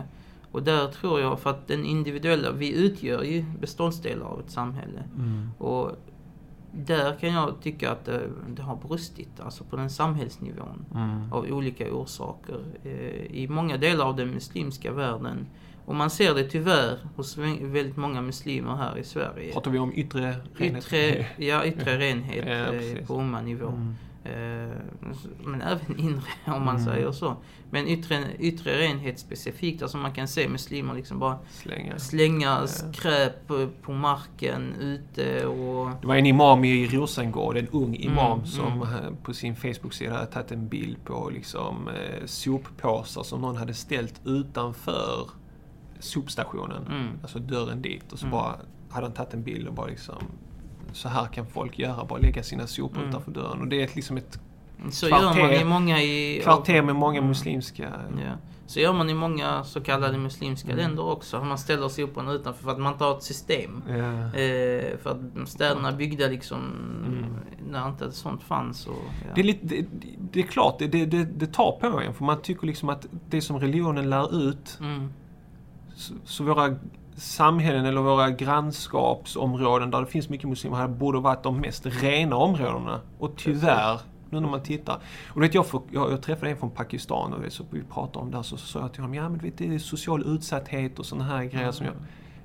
och 0.51 0.63
där 0.63 0.88
tror 0.88 1.19
jag, 1.19 1.39
för 1.39 1.49
att 1.49 1.67
den 1.67 1.86
individuella, 1.86 2.51
vi 2.51 2.86
utgör 2.86 3.23
ju 3.23 3.45
beståndsdelar 3.60 4.25
av 4.25 4.39
ett 4.39 4.51
samhälle. 4.51 5.03
Mm. 5.17 5.49
Och 5.58 5.91
där 6.71 7.15
kan 7.15 7.34
jag 7.34 7.53
tycka 7.62 7.91
att 7.91 8.05
det, 8.05 8.21
det 8.55 8.62
har 8.62 8.75
brustit, 8.75 9.39
alltså 9.39 9.63
på 9.63 9.75
den 9.75 9.89
samhällsnivån. 9.89 10.86
Mm. 10.95 11.34
Av 11.34 11.45
olika 11.49 11.93
orsaker. 11.93 12.60
Eh, 12.84 12.91
I 13.36 13.47
många 13.49 13.77
delar 13.77 14.05
av 14.05 14.15
den 14.15 14.29
muslimska 14.32 14.91
världen. 14.91 15.47
Och 15.86 15.95
man 15.95 16.10
ser 16.10 16.36
det 16.36 16.43
tyvärr 16.43 16.97
hos 17.15 17.38
vä- 17.38 17.71
väldigt 17.71 17.97
många 17.97 18.21
muslimer 18.21 18.75
här 18.75 18.97
i 18.97 19.03
Sverige. 19.03 19.53
Pratar 19.53 19.71
vi 19.71 19.79
om 19.79 19.91
yttre 19.93 20.36
renhet? 20.55 20.86
Yttre, 20.86 21.25
ja, 21.38 21.65
yttre 21.65 21.97
renhet 21.99 22.45
Ja, 22.47 22.53
eh, 22.99 23.05
på 23.08 23.13
umma-nivå. 23.21 23.67
Mm. 23.67 23.95
Eh, 24.23 24.32
men 25.43 25.62
även 25.62 25.99
inre 25.99 26.21
om 26.45 26.65
man 26.65 26.75
Mm. 26.75 26.86
säger 26.86 27.12
så. 27.12 27.36
Men 27.71 27.88
yttre, 27.88 28.23
yttre 28.39 28.77
renhet 28.77 29.19
specifikt, 29.19 29.82
alltså 29.82 29.97
man 29.97 30.12
kan 30.13 30.27
se 30.27 30.47
muslimer 30.49 30.93
liksom 30.93 31.19
bara 31.19 31.38
Slänga. 31.49 31.99
slänga 31.99 32.67
skräp 32.67 33.47
på, 33.82 33.91
marken 33.91 34.73
ute 34.79 35.45
och... 35.45 35.89
Det 36.01 36.08
var 36.08 36.15
en 36.15 36.25
imam 36.25 36.63
i 36.65 36.88
Rosengård, 36.88 37.58
en 37.58 37.67
ung 37.67 37.95
imam, 37.95 38.32
Mm, 38.38 38.45
som 38.45 38.82
mm. 38.82 39.15
på 39.23 39.34
sin 39.34 39.55
Facebook-sida 39.55 40.13
hade 40.13 40.25
tagit 40.25 40.51
en 40.51 40.67
bild 40.67 40.97
på 41.05 41.29
liksom, 41.34 41.88
eh, 41.88 42.25
soppåsar 42.25 43.23
som 43.23 43.41
någon 43.41 43.58
hade 43.58 43.73
ställt 43.73 44.21
utanför 44.25 45.29
sopstationen. 45.99 46.86
Mm. 46.88 47.08
Alltså 47.21 47.39
dörren 47.39 47.82
dit. 47.82 48.12
Och 48.13 48.19
så 48.19 48.25
Mm. 48.25 48.32
bara 48.38 48.55
hade 48.89 49.05
han 49.05 49.13
tagit 49.13 49.34
en 49.34 49.43
bild 49.43 49.67
och 49.67 49.73
bara 49.73 49.88
liksom 49.88 50.15
så 50.93 51.10
här 51.10 51.25
kan 51.25 51.45
folk 51.47 51.80
göra, 51.80 52.06
bara 52.06 52.19
lägga 52.19 52.43
sina 52.43 52.67
sopor 52.67 52.97
Mm. 52.97 53.10
utanför 53.10 53.32
dörren. 53.32 53.62
Och 53.62 53.67
det 53.67 53.82
är 53.82 53.84
ett- 53.86 53.95
liksom 53.95 54.17
ett 54.17 54.39
Så 54.91 55.08
Kvarter- 55.08 55.38
gör 55.38 55.47
man 55.47 55.54
i 55.54 55.63
många 55.63 56.02
i... 56.02 56.39
kvarter 56.43 56.82
med 56.82 56.95
många 56.95 57.17
Mm. 57.17 57.28
muslimska... 57.28 57.89
Ja. 58.17 58.32
Så 58.65 58.80
gör 58.80 58.93
man 58.93 59.10
i 59.10 59.13
många 59.13 59.63
så 59.63 59.82
kallade 59.82 60.17
muslimska 60.17 60.71
Mm. 60.71 60.78
länder 60.86 61.06
också. 61.06 61.43
Man 61.43 61.58
ställer 61.58 61.88
soporna 61.88 62.32
utanför 62.32 62.63
för 62.63 62.71
att 62.71 62.80
man 62.80 62.93
inte 62.93 63.04
har 63.04 63.17
ett 63.17 63.23
system. 63.23 63.82
Eh, 63.88 64.97
för 65.04 65.10
att 65.41 65.49
städerna 65.49 65.91
byggda 65.91 66.28
liksom 66.28 66.58
Mm. 67.08 67.25
när 67.71 67.89
inte 67.89 68.12
sånt 68.12 68.43
fanns. 68.43 68.88
Och, 68.88 68.93
ja. 69.25 69.32
Det 69.36 69.41
är, 69.41 69.45
lite, 69.45 69.65
det, 69.67 69.86
det 70.32 70.39
är 70.39 70.43
klart, 70.43 70.75
det, 70.80 70.88
det, 70.88 71.06
det, 71.06 71.23
det 71.23 71.47
tar 71.54 71.71
på 71.71 71.99
en. 71.99 72.13
För 72.13 72.25
man 72.25 72.41
tycker 72.41 72.67
liksom 72.67 72.89
att 72.89 73.06
det 73.30 73.41
som 73.41 73.60
religionen 73.60 74.10
lär 74.10 74.49
ut, 74.49 74.78
Mm. 74.82 75.10
så, 75.95 76.13
så 76.25 76.43
våra 76.43 76.75
samhällen 77.19 77.86
eller 77.86 78.01
våra 78.01 78.29
grannskapsområden 78.32 79.91
där 79.91 79.99
det 80.01 80.05
finns 80.08 80.29
mycket 80.29 80.49
muslimer 80.49 80.77
här 80.77 80.88
borde 80.88 81.19
varit 81.19 81.43
de 81.43 81.58
mest 81.60 81.86
rena 81.86 82.36
områdena. 82.36 82.99
Och 83.19 83.32
tyvärr, 83.38 83.99
nu 84.29 84.39
när 84.39 84.49
man 84.49 84.63
tittar. 84.63 84.97
Och 85.27 85.41
vet, 85.43 85.53
jag, 85.53 85.65
jag, 85.91 86.12
jag 86.12 86.21
träffade 86.21 86.51
en 86.51 86.58
från 86.58 86.69
Pakistan 86.71 87.34
och 87.34 87.51
så 87.53 87.63
vi 87.71 87.84
pratade 87.84 88.19
om 88.25 88.32
det 88.32 88.38
här, 88.38 88.43
så 88.43 88.58
sa 88.58 88.79
jag 88.79 88.93
till 88.93 89.01
honom, 89.01 89.15
ja 89.15 89.29
men 89.29 89.38
vet, 89.39 89.58
det 89.58 89.75
är 89.75 89.79
social 89.79 90.23
utsatthet 90.36 90.99
och 90.99 91.05
sådana 91.05 91.25
här 91.25 91.43
grejer 91.43 91.71
som 91.71 91.86
jag... 91.86 91.95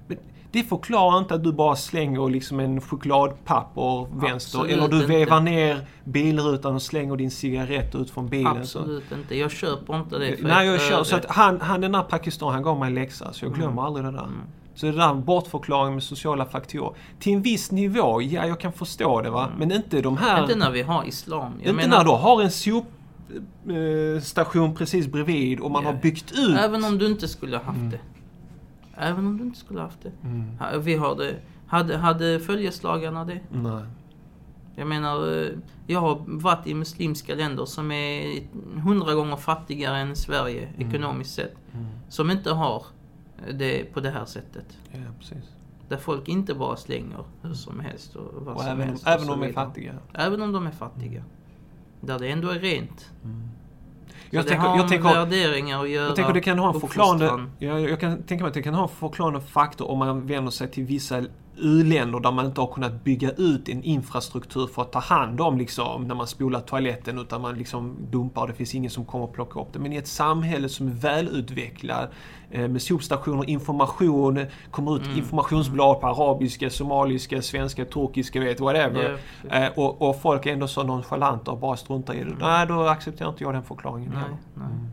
Men 0.06 0.18
det 0.52 0.62
förklarar 0.62 1.18
inte 1.18 1.34
att 1.34 1.44
du 1.44 1.52
bara 1.52 1.76
slänger 1.76 2.28
liksom 2.28 2.60
en 2.60 2.80
chokladpapper 2.80 4.06
vänster 4.20 4.58
Absolut 4.58 4.76
eller 4.78 4.88
du 4.88 4.96
inte. 4.96 5.06
vevar 5.08 5.40
ner 5.40 5.86
bilrutan 6.04 6.74
och 6.74 6.82
slänger 6.82 7.16
din 7.16 7.30
cigarett 7.30 7.94
ut 7.94 8.10
från 8.10 8.28
bilen. 8.28 8.66
Så. 8.66 8.78
Absolut 8.78 9.12
inte. 9.12 9.36
Jag 9.38 9.50
köper 9.50 9.96
inte 9.96 10.18
det. 10.18 10.36
för 10.36 10.48
Nej, 10.48 10.66
ett 10.68 10.72
jag 10.72 10.90
kör. 10.90 11.04
Så 11.04 11.16
att 11.16 11.26
han, 11.28 11.60
han 11.60 11.80
den 11.80 11.92
där 11.92 12.02
Pakistan, 12.02 12.52
han 12.52 12.62
gav 12.62 12.78
mig 12.78 12.88
en 12.88 12.94
läxa. 12.94 13.32
Så 13.32 13.44
jag 13.44 13.54
glömmer 13.54 13.72
Mm. 13.72 13.84
aldrig 13.84 14.04
det 14.06 14.10
där. 14.12 14.18
Mm. 14.24 14.40
Så 14.74 14.86
det 14.86 14.92
där 14.92 15.14
bortförklaring 15.14 15.94
med 15.94 16.02
sociala 16.02 16.44
faktorer. 16.46 16.92
Till 17.18 17.32
en 17.34 17.42
viss 17.42 17.70
nivå, 17.70 18.22
ja 18.22 18.46
jag 18.46 18.60
kan 18.60 18.72
förstå 18.72 19.20
det 19.20 19.30
va. 19.30 19.46
Mm. 19.46 19.58
Men 19.58 19.72
inte 19.72 20.00
de 20.00 20.16
här... 20.16 20.42
Inte 20.42 20.54
när 20.54 20.70
vi 20.70 20.82
har 20.82 21.04
islam. 21.04 21.52
Jag 21.52 21.60
inte 21.60 21.72
menar, 21.72 21.96
när 21.98 22.04
du 22.04 22.10
har 22.10 22.42
en 22.42 22.50
sopstation 24.20 24.74
precis 24.74 25.06
bredvid 25.06 25.60
och 25.60 25.70
man 25.70 25.82
Ja. 25.84 25.90
har 25.92 25.98
byggt 25.98 26.32
ut. 26.32 26.56
Även 26.58 26.84
om 26.84 26.98
du 26.98 27.06
inte 27.06 27.28
skulle 27.28 27.56
ha 27.56 27.64
haft 27.64 27.78
Mm. 27.78 27.90
det. 27.90 27.98
Även 28.96 29.26
om 29.26 29.38
du 29.38 29.44
inte 29.44 29.58
skulle 29.58 29.78
ha 29.80 29.86
haft 29.86 30.02
det. 30.02 30.12
Mm. 30.22 30.82
Vi 30.82 30.94
har 30.96 31.16
det. 31.16 31.34
Hade, 31.66 31.96
hade 31.96 32.40
följeslagarna 32.40 33.24
det? 33.24 33.40
Nej. 33.52 33.82
Jag 34.76 34.86
menar, 34.86 35.42
eh, 35.42 35.48
jag 35.86 36.00
har 36.00 36.22
varit 36.26 36.66
i 36.66 36.74
muslimska 36.74 37.34
länder 37.34 37.64
som 37.64 37.90
är 37.92 38.40
hundra 38.80 39.14
gånger 39.14 39.36
fattigare 39.36 39.98
än 39.98 40.16
Sverige 40.16 40.68
Mm. 40.76 40.88
ekonomiskt 40.88 41.34
sett. 41.34 41.54
Mm. 41.74 41.86
Som 42.08 42.30
inte 42.30 42.50
har 42.52 42.82
det 43.52 43.84
på 43.84 44.00
det 44.00 44.10
här 44.10 44.24
sättet. 44.24 44.78
Ja, 44.92 44.98
precis. 45.18 45.44
Där 45.88 45.96
folk 45.96 46.28
inte 46.28 46.54
bara 46.54 46.76
slänger 46.76 47.24
hur 47.42 47.54
som 47.54 47.80
helst 47.80 48.16
och 48.16 48.44
vad 48.44 48.54
Och 48.54 48.60
som 48.60 48.70
även, 48.70 48.88
helst. 48.88 49.06
även 49.06 49.28
och 49.28 49.34
om 49.34 49.40
de 49.40 49.48
är 49.48 49.52
fattiga. 49.52 49.94
Även 50.12 50.42
om 50.42 50.52
de 50.52 50.66
är 50.66 50.70
fattiga. 50.70 51.24
Där 52.00 52.18
det 52.18 52.28
ändå 52.28 52.48
är 52.48 52.58
rent. 52.58 53.10
Mm. 53.24 53.48
Jag 54.30 54.46
tänker, 54.46 54.66
har 54.66 54.76
jag, 54.78 54.88
tänker, 54.88 55.08
värderingar 55.08 55.82
att 55.82 55.90
göra. 55.90 56.06
jag 56.06 56.16
tänker 56.16 56.32
det 56.32 56.40
kan 56.40 56.58
ha 56.58 56.74
en 56.74 56.80
förklarande... 56.80 57.24
uppfostran. 57.24 57.50
Ja, 57.58 57.78
jag 57.78 58.00
kan 58.00 58.22
tänka 58.22 58.44
mig 58.44 58.48
att 58.48 58.54
det 58.54 58.62
kan 58.62 58.74
ha 58.74 58.82
en 58.82 58.88
förklarande 58.88 59.40
faktor 59.40 59.90
om 59.90 59.98
man 59.98 60.26
vänder 60.26 60.50
sig 60.50 60.68
till 60.68 60.84
vissa 60.84 61.22
u-länder 61.56 62.20
där 62.20 62.30
man 62.30 62.46
inte 62.46 62.60
har 62.60 62.72
kunnat 62.72 63.04
bygga 63.04 63.30
ut 63.30 63.68
en 63.68 63.82
infrastruktur 63.82 64.66
för 64.66 64.82
att 64.82 64.92
ta 64.92 64.98
hand 64.98 65.40
om 65.40 65.58
liksom, 65.58 66.08
när 66.08 66.14
man 66.14 66.26
spolar 66.26 66.60
toaletten 66.60 67.18
utan 67.18 67.40
man 67.40 67.58
liksom 67.58 67.96
dumpar 68.10 68.42
och 68.42 68.48
det 68.48 68.54
finns 68.54 68.74
ingen 68.74 68.90
som 68.90 69.04
kommer 69.04 69.24
och 69.24 69.32
plockar 69.32 69.60
upp 69.60 69.72
det. 69.72 69.78
Men 69.78 69.92
i 69.92 69.96
ett 69.96 70.08
samhälle 70.08 70.68
som 70.68 70.88
är 70.88 70.92
välutvecklat 70.92 72.10
eh, 72.50 72.68
med 72.68 72.82
sopstationer, 72.82 73.50
information, 73.50 74.46
kommer 74.70 74.96
ut 74.96 75.02
Mm. 75.04 75.18
informationsblad 75.18 76.00
på 76.00 76.06
arabiska, 76.06 76.70
somaliska, 76.70 77.42
svenska, 77.42 77.84
turkiska, 77.84 78.40
vet 78.40 78.60
whatever. 78.60 79.18
Precis. 79.42 79.52
Eh, 79.52 79.78
och, 79.78 80.08
och 80.08 80.22
folk 80.22 80.46
är 80.46 80.52
ändå 80.52 80.68
så 80.68 80.82
nonchalanta 80.82 81.50
och 81.50 81.58
bara 81.58 81.76
struntar 81.76 82.14
i 82.14 82.16
det. 82.16 82.22
Mm. 82.22 82.38
Nej, 82.40 82.66
då 82.66 82.82
accepterar 82.88 83.28
inte 83.28 83.44
jag 83.44 83.54
den 83.54 83.62
förklaringen. 83.62 84.10
Nej, 84.14 84.22
nej. 84.54 84.66
Mm. 84.66 84.88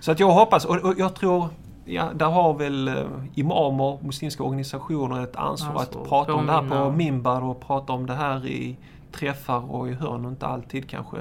Så 0.00 0.12
att 0.12 0.20
jag 0.20 0.30
hoppas, 0.30 0.64
och, 0.64 0.76
och 0.76 0.94
jag 0.98 1.14
tror, 1.14 1.48
ja, 1.84 2.08
där 2.14 2.26
har 2.30 2.54
väl 2.54 2.88
eh, 2.88 2.94
imamer, 3.34 3.98
muslimska 4.04 4.42
organisationer 4.42 5.22
ett 5.22 5.36
ansvar 5.36 5.68
Ansvar, 5.80 6.02
att 6.02 6.08
prata 6.08 6.34
om 6.34 6.46
det 6.46 6.52
här 6.52 6.68
på 6.68 6.90
minbar 6.92 7.42
och 7.42 7.60
prata 7.60 7.92
om 7.92 8.06
det 8.06 8.14
här 8.14 8.46
i 8.46 8.76
träffar 9.12 9.72
och 9.74 9.88
i 9.88 9.92
hörn 9.92 10.24
och 10.24 10.30
inte 10.30 10.46
alltid 10.46 10.88
kanske 10.88 11.16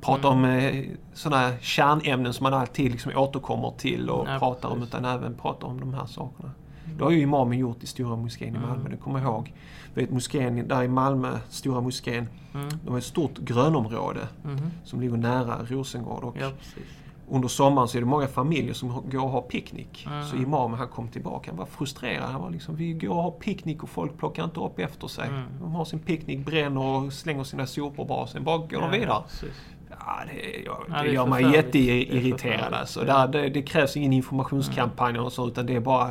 prata 0.00 0.28
Mm. 0.28 0.38
om 0.38 0.44
eh, 0.44 0.84
sådana 1.14 1.50
kärnämnen 1.60 2.32
som 2.34 2.44
man 2.44 2.54
alltid 2.54 2.90
liksom 2.92 3.12
återkommer 3.16 3.72
till 3.78 4.10
och 4.10 4.28
Ja, 4.28 4.38
pratar 4.38 4.68
om 4.68 4.74
precis. 4.78 4.88
utan 4.94 5.04
även 5.04 5.34
prata 5.34 5.66
om 5.66 5.80
de 5.80 5.94
här 5.94 6.06
sakerna. 6.06 6.50
Det 6.98 7.04
har 7.04 7.10
ju 7.10 7.20
imamen 7.20 7.58
gjort 7.58 7.82
i 7.82 7.86
Stora 7.86 8.16
moskén 8.16 8.54
i 8.54 8.56
Mm. 8.56 8.68
Malmö, 8.68 8.88
det 8.88 8.96
kommer 8.96 9.18
jag 9.20 9.28
ihåg. 9.28 9.52
Vet, 9.94 10.10
moskén 10.10 10.68
där 10.68 10.82
i 10.82 10.88
Malmö, 10.88 11.38
Stora 11.48 11.80
moskén, 11.80 12.28
Mm. 12.54 12.68
de 12.84 12.90
har 12.90 12.98
ett 12.98 13.04
stort 13.04 13.38
grönområde 13.38 14.20
Mhm. 14.42 14.58
som 14.84 15.00
ligger 15.00 15.16
nära 15.16 15.58
Rosengård. 15.68 16.24
Och 16.24 16.36
Ja, 16.40 16.50
precis. 16.58 16.82
Under 17.30 17.48
sommaren 17.48 17.88
så 17.88 17.96
är 17.98 18.00
det 18.00 18.06
många 18.06 18.26
familjer 18.26 18.74
som 18.74 19.02
går 19.10 19.22
och 19.24 19.30
har 19.30 19.40
picknick. 19.42 20.06
Mm. 20.06 20.24
Så 20.24 20.36
imamen 20.36 20.78
han 20.78 20.88
kom 20.88 21.08
tillbaka, 21.08 21.50
han 21.50 21.58
var 21.58 21.66
frustrerad. 21.66 22.30
Han 22.30 22.40
var 22.42 22.50
liksom, 22.50 22.76
vi 22.76 22.92
går 22.92 23.08
och 23.16 23.22
har 23.22 23.30
picknick 23.30 23.82
och 23.82 23.88
folk 23.88 24.18
plockar 24.18 24.44
inte 24.44 24.60
upp 24.60 24.78
efter 24.78 25.06
sig. 25.08 25.28
Mm. 25.28 25.42
De 25.60 25.74
har 25.74 25.84
sin 25.84 25.98
picknick, 25.98 26.46
bränner 26.46 26.80
och 26.80 27.12
slänger 27.12 27.44
sina 27.44 27.66
sopor 27.66 28.04
bara, 28.04 28.26
sen 28.26 28.44
bara 28.44 28.58
går 28.58 28.80
de 28.80 28.90
vidare. 28.90 29.22
precis. 29.28 29.62
Ja, 29.90 30.20
det, 30.26 30.62
jag, 30.64 30.76
Ja, 30.88 30.96
det, 30.96 31.02
det 31.02 31.08
är 31.08 31.12
gör 31.12 31.26
mig 31.26 31.52
jätteirriterad 31.52 32.74
alltså. 32.74 33.00
Där, 33.04 33.28
det, 33.28 33.48
det 33.48 33.62
krävs 33.62 33.96
ingen 33.96 34.12
informationskampanj 34.12 35.18
och 35.18 35.32
så, 35.32 35.46
utan 35.48 35.66
det 35.66 35.74
är 35.76 35.80
bara... 35.80 36.06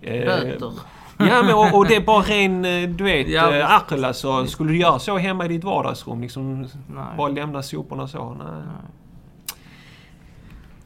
eh, 0.00 0.24
Böter. 0.24 0.72
Ja, 1.18 1.42
men 1.42 1.54
och, 1.54 1.74
och 1.74 1.86
det 1.86 1.96
är 1.96 2.00
bara 2.00 2.22
ren, 2.22 2.64
eh, 2.64 2.88
du 2.88 3.04
vet, 3.04 3.28
Ja, 3.28 3.42
ja, 3.42 3.50
visst. 3.50 3.70
akel 3.70 4.04
alltså. 4.04 4.46
Skulle 4.46 4.70
du 4.72 4.78
göra 4.78 4.98
så 4.98 5.16
hemma 5.18 5.44
i 5.44 5.48
ditt 5.48 5.64
vardagsrum, 5.64 6.20
liksom 6.20 6.60
Nej. 6.88 7.04
bara 7.16 7.28
lämna 7.28 7.62
soporna 7.62 8.08
så? 8.08 8.28
Nej. 8.34 8.46
Nej. 8.50 8.62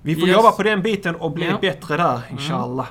Vi 0.03 0.15
får 0.15 0.29
Yes. 0.29 0.37
jobba 0.37 0.53
på 0.53 0.63
den 0.63 0.83
biten 0.83 1.15
och 1.17 1.31
bli 1.33 1.45
Ja. 1.45 1.49
Mm. 1.51 1.61
bättre 1.61 1.97
där, 1.97 2.21
inshallah. 2.31 2.87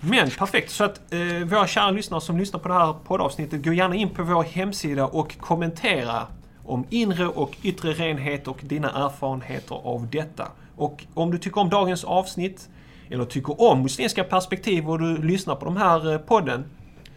Men 0.00 0.30
perfekt, 0.30 0.70
så 0.70 0.84
att 0.84 1.00
eh, 1.12 1.20
våra 1.46 1.66
kära 1.66 1.90
lyssnare 1.90 2.20
som 2.20 2.38
lyssnar 2.38 2.60
på 2.60 2.68
det 2.68 2.74
här 2.74 2.92
poddavsnittet, 3.04 3.64
gå 3.64 3.72
gärna 3.72 3.94
in 3.94 4.08
på 4.08 4.22
vår 4.22 4.42
hemsida 4.42 5.04
och 5.06 5.38
kommentera 5.40 6.26
om 6.64 6.84
inre 6.90 7.26
och 7.26 7.56
yttre 7.62 7.92
renhet 7.92 8.48
och 8.48 8.58
dina 8.62 8.90
erfarenheter 9.06 9.74
av 9.84 10.08
detta. 10.10 10.48
Och 10.76 11.04
om 11.14 11.30
du 11.30 11.38
tycker 11.38 11.60
om 11.60 11.68
dagens 11.70 12.04
avsnitt, 12.04 12.68
eller 13.10 13.24
tycker 13.24 13.60
om 13.62 13.82
muslimska 13.82 14.24
perspektiv 14.24 14.90
och 14.90 14.98
du 14.98 15.16
lyssnar 15.22 15.54
på 15.54 15.64
de 15.64 15.76
här 15.76 16.12
eh, 16.12 16.18
podden, 16.18 16.64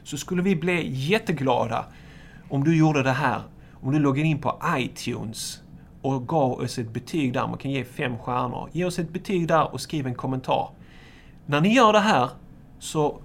så 0.03 0.17
skulle 0.17 0.41
vi 0.41 0.55
bli 0.55 0.87
jätteglada 0.91 1.85
om 2.49 2.63
du 2.63 2.77
gjorde 2.77 3.03
det 3.03 3.11
här. 3.11 3.41
Om 3.81 3.91
du 3.91 3.99
loggade 3.99 4.27
in 4.27 4.41
på 4.41 4.59
iTunes 4.77 5.59
och 6.03 6.27
gav 6.27 6.51
oss 6.51 6.77
ett 6.77 6.93
betyg 6.93 7.33
där. 7.33 7.47
Man 7.47 7.57
kan 7.57 7.71
ge 7.71 7.83
fem 7.83 8.17
stjärnor. 8.17 8.69
Ge 8.71 8.85
oss 8.85 8.99
ett 8.99 9.09
betyg 9.09 9.47
där 9.47 9.73
och 9.73 9.81
skriv 9.81 10.07
en 10.07 10.15
kommentar. 10.15 10.69
När 11.45 11.61
ni 11.61 11.73
gör 11.73 11.93
det 11.93 11.99
här 11.99 12.29
så 12.79 13.17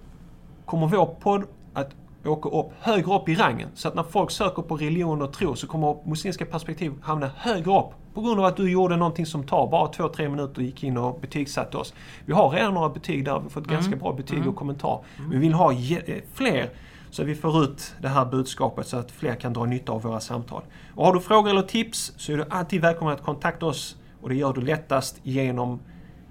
kommer 0.65 0.87
vår 0.87 1.07
podd 1.07 1.45
att 1.75 1.95
åka 2.25 2.49
upp 2.49 2.73
högre 2.81 3.15
upp 3.15 3.29
i 3.29 3.35
rangen. 3.35 3.69
Så 3.75 3.89
att 3.89 3.95
när 3.95 4.03
folk 4.03 4.31
söker 4.31 4.63
på 4.63 4.77
religion 4.77 5.23
och 5.23 5.33
tro 5.33 5.57
så 5.57 5.67
kommer 5.67 6.09
muslimska 6.09 6.47
perspektiv 6.47 6.93
hamna 7.03 7.31
högre 7.37 7.79
upp. 7.79 7.91
På 8.15 8.21
grund 8.21 8.41
av 8.41 8.47
att 8.47 8.57
du 8.57 8.71
gjorde 8.71 8.97
någonting 8.97 9.27
som 9.27 9.47
tar 9.47 9.71
bara 9.71 9.89
två, 9.89 10.09
tre 10.09 10.29
minuter 10.29 10.57
och 10.57 10.63
gick 10.63 10.85
in 10.85 10.97
och 10.97 11.21
betygsatte 11.21 11.77
oss. 11.77 11.95
Vi 12.25 12.33
har 12.33 12.51
redan 12.51 12.75
några 12.75 12.89
betyg 12.89 13.25
där, 13.25 13.39
vi 13.39 13.43
har 13.43 13.51
fått 13.51 13.67
ganska 13.67 13.97
bra 13.97 14.13
betyg 14.13 14.47
och 14.47 14.57
kommentar. 14.57 15.01
Men 15.17 15.31
vi 15.31 15.39
vill 15.39 15.53
ha 15.53 15.73
eh, 15.73 16.17
fler 16.35 16.71
så 17.10 17.24
vi 17.24 17.36
får 17.36 17.64
ut 17.64 17.96
det 18.02 18.08
här 18.08 18.26
budskapet 18.26 18.88
så 18.88 18.98
att 18.98 19.12
fler 19.12 19.36
kan 19.36 19.54
dra 19.54 19.66
nytta 19.66 19.92
av 19.92 20.02
våra 20.02 20.20
samtal. 20.20 20.64
Och 20.96 21.06
har 21.06 21.14
du 21.14 21.20
frågor 21.20 21.50
eller 21.50 21.62
tips 21.62 22.14
så 22.18 22.32
är 22.32 22.38
du 22.38 22.46
alltid 22.50 22.82
välkommen 22.82 23.14
att 23.14 23.24
kontakta 23.24 23.66
oss 23.66 23.96
och 24.22 24.30
det 24.30 24.36
gör 24.36 24.54
du 24.54 24.62
lättast 24.62 25.20
genom 25.24 25.80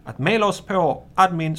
att 0.05 0.19
mejla 0.19 0.47
oss 0.47 0.61
på 0.61 1.03
admin 1.15 1.57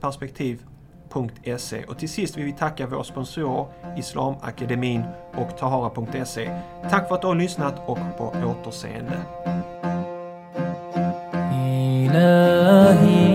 perspektiv.se 0.00 1.84
Och 1.84 1.98
till 1.98 2.08
sist 2.08 2.36
vill 2.36 2.44
vi 2.44 2.52
tacka 2.52 2.86
våra 2.86 3.04
sponsorer 3.04 3.66
Islamakademin 3.98 5.04
och 5.34 5.58
Tahara.se. 5.58 6.60
Tack 6.90 7.08
för 7.08 7.14
att 7.14 7.20
du 7.20 7.26
har 7.26 7.34
lyssnat 7.34 7.82
och 7.86 7.98
på 8.18 8.34
återseende. 8.44 9.22
إلى 12.12 13.25